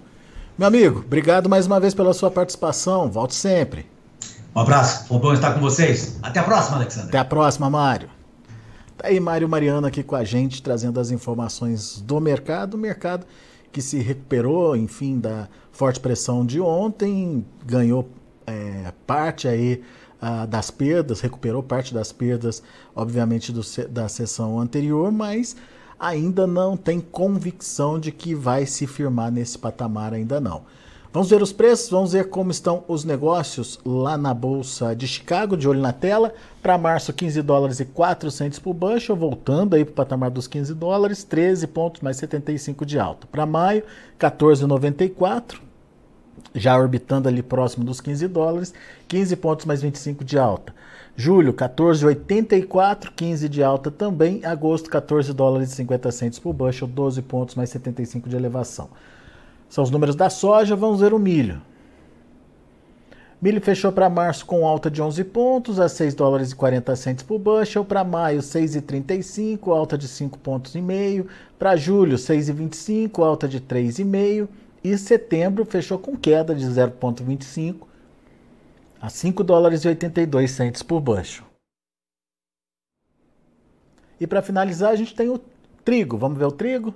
Meu 0.58 0.68
amigo, 0.68 1.00
obrigado 1.00 1.50
mais 1.50 1.66
uma 1.66 1.80
vez 1.80 1.94
pela 1.94 2.14
sua 2.14 2.30
participação. 2.30 3.10
Volte 3.10 3.34
sempre. 3.34 3.88
Um 4.54 4.60
abraço, 4.60 5.08
foi 5.08 5.18
bom 5.20 5.34
estar 5.34 5.54
com 5.54 5.62
vocês. 5.62 6.20
Até 6.22 6.40
a 6.40 6.44
próxima, 6.44 6.78
Alexandre. 6.78 7.10
Até 7.10 7.18
a 7.18 7.26
próxima, 7.26 7.70
Mário. 7.70 8.10
Tá 8.98 9.08
aí 9.08 9.20
Mário 9.20 9.48
Mariano 9.48 9.88
aqui 9.88 10.04
com 10.04 10.16
a 10.16 10.24
gente, 10.24 10.62
trazendo 10.62 11.00
as 11.00 11.10
informações 11.10 12.02
do 12.02 12.20
mercado, 12.20 12.74
o 12.74 12.78
mercado 12.78 13.26
que 13.72 13.82
se 13.82 14.00
recuperou, 14.00 14.76
enfim, 14.76 15.20
da 15.20 15.48
forte 15.72 16.00
pressão 16.00 16.46
de 16.46 16.60
ontem, 16.60 17.46
ganhou 17.66 18.10
é, 18.46 18.92
parte 19.08 19.48
aí 19.48 19.82
uh, 20.22 20.46
das 20.46 20.70
perdas, 20.70 21.22
recuperou 21.22 21.64
parte 21.64 21.94
das 21.94 22.12
perdas, 22.12 22.62
obviamente, 22.94 23.54
do, 23.54 23.62
da 23.90 24.10
sessão 24.10 24.60
anterior, 24.60 25.12
mas 25.12 25.56
ainda 25.98 26.46
não 26.46 26.76
tem 26.76 27.00
convicção 27.00 28.00
de 28.00 28.12
que 28.12 28.36
vai 28.36 28.66
se 28.66 28.86
firmar 28.86 29.32
nesse 29.32 29.58
patamar 29.58 30.14
ainda 30.14 30.42
não. 30.42 30.64
Vamos 31.14 31.30
ver 31.30 31.42
os 31.42 31.52
preços, 31.52 31.90
vamos 31.90 32.14
ver 32.14 32.30
como 32.30 32.52
estão 32.52 32.86
os 32.88 33.04
negócios 33.04 33.78
lá 33.86 34.18
na 34.18 34.34
Bolsa 34.34 34.96
de 34.96 35.06
Chicago, 35.06 35.58
de 35.58 35.68
olho 35.68 35.82
na 35.82 35.92
tela. 35.92 36.34
Para 36.62 36.78
março, 36.78 37.12
15 37.12 37.42
dólares 37.42 37.82
e 37.82 37.86
400 37.86 38.60
por 38.60 38.74
bushel, 38.74 39.14
voltando 39.18 39.76
aí 39.76 39.84
para 39.84 39.92
o 39.92 39.96
patamar 39.96 40.32
dos 40.32 40.48
15 40.48 40.74
dólares, 40.74 41.26
13 41.26 41.68
pontos 41.68 42.00
mais 42.00 42.16
75 42.16 42.86
de 42.86 42.98
alta. 42.98 43.28
Para 43.28 43.46
maio, 43.46 43.84
14,94. 44.18 45.60
já 46.56 46.78
orbitando 46.78 47.28
ali 47.28 47.44
próximo 47.44 47.84
dos 47.84 48.00
15 48.00 48.30
dólares, 48.30 48.74
15 49.10 49.36
pontos 49.36 49.66
mais 49.66 49.82
25 49.82 50.24
de 50.24 50.40
alta. 50.40 50.74
Julho, 51.18 51.54
14,84, 51.54 53.12
15 53.14 53.50
de 53.50 53.62
alta 53.62 53.92
também. 53.92 54.46
Agosto, 54.46 54.90
14 54.90 55.34
dólares 55.34 55.74
e 55.74 55.76
50 55.76 56.10
centos 56.10 56.40
por 56.40 56.54
bushel, 56.54 56.88
12 56.88 57.22
pontos 57.22 57.56
mais 57.56 57.70
75 57.70 58.30
de 58.30 58.36
elevação. 58.38 58.90
São 59.72 59.86
os 59.86 59.90
números 59.90 60.18
da 60.18 60.30
soja, 60.30 60.76
vamos 60.76 61.00
ver 61.00 61.14
o 61.14 61.18
milho. 61.18 61.62
Milho 63.42 63.62
fechou 63.62 63.90
para 63.90 64.10
março 64.10 64.46
com 64.46 64.68
alta 64.68 64.92
de 64.92 65.02
11 65.02 65.24
pontos, 65.24 65.80
a 65.80 65.88
6 65.88 66.14
dólares 66.14 66.52
e 66.52 66.56
40 66.58 66.94
centos 66.98 67.24
por 67.24 67.40
bushel. 67.40 67.86
Para 67.86 68.04
maio, 68.04 68.42
6,35, 68.42 69.72
alta 69.72 69.98
de 69.98 70.10
5 70.10 70.38
pontos 70.40 70.76
e 70.76 70.82
meio. 70.82 71.26
Para 71.58 71.78
julho, 71.78 72.18
6,25, 72.18 73.24
alta 73.24 73.48
de 73.48 73.62
3,5. 73.62 74.50
E 74.84 74.98
setembro 74.98 75.64
fechou 75.64 75.98
com 75.98 76.18
queda 76.18 76.54
de 76.54 76.66
0,25 76.66 77.88
a 79.02 79.08
5 79.08 79.42
dólares 79.42 79.86
e 79.86 79.88
82 79.88 80.52
centos 80.52 80.84
por 80.84 81.00
bushel. 81.00 81.46
E 84.20 84.28
para 84.28 84.42
finalizar, 84.42 84.92
a 84.92 84.98
gente 84.98 85.16
tem 85.16 85.30
o 85.30 85.40
trigo. 85.86 86.18
Vamos 86.18 86.38
ver 86.38 86.46
o 86.46 86.52
trigo? 86.52 86.94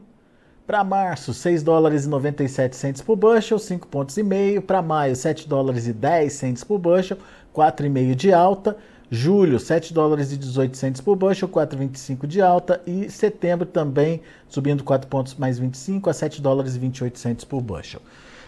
Para 0.65 0.83
março, 0.83 1.31
6 1.31 1.61
dólares 1.61 2.05
e 2.05 2.09
97 2.09 2.75
centos 2.75 3.01
por 3.03 3.15
bushel, 3.15 3.59
5 3.59 3.87
pontos 3.87 4.17
e 4.17 4.23
meio. 4.23 4.63
Para 4.63 4.81
maio, 4.81 5.15
7 5.15 5.47
dólares 5.47 5.85
e 5.85 5.93
10 5.93 6.33
centos 6.33 6.63
por 6.63 6.79
bushel, 6.79 7.17
4,5 7.55 8.15
de 8.15 8.33
alta. 8.33 8.75
Julho, 9.11 9.59
7 9.59 9.93
dólares 9.93 10.31
e 10.31 10.37
18 10.37 10.75
centos 10.75 11.01
por 11.01 11.15
bushel, 11.15 11.47
4,25 11.47 12.25
de 12.25 12.41
alta. 12.41 12.81
E 12.87 13.11
setembro 13.11 13.67
também 13.67 14.21
subindo 14.49 14.83
4 14.83 15.07
pontos 15.07 15.35
mais 15.35 15.59
25 15.59 16.09
a 16.09 16.13
7 16.13 16.41
dólares 16.41 16.75
e 16.75 16.79
28 16.79 17.19
centos 17.19 17.45
por 17.45 17.61
bushel. 17.61 18.01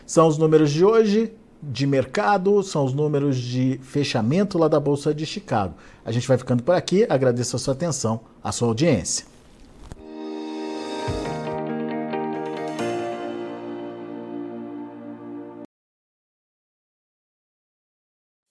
São 0.03 0.27
os 0.27 0.39
números 0.39 0.71
de 0.71 0.83
hoje 0.83 1.31
de 1.61 1.85
mercado, 1.85 2.63
são 2.63 2.83
os 2.83 2.95
números 2.95 3.37
de 3.37 3.79
fechamento 3.83 4.57
lá 4.57 4.67
da 4.67 4.79
Bolsa 4.79 5.13
de 5.13 5.25
Chicago. 5.25 5.75
A 6.03 6.11
gente 6.11 6.27
vai 6.27 6.37
ficando 6.39 6.63
por 6.63 6.73
aqui, 6.73 7.05
agradeço 7.07 7.55
a 7.55 7.59
sua 7.59 7.75
atenção, 7.75 8.21
a 8.43 8.51
sua 8.51 8.69
audiência. 8.69 9.36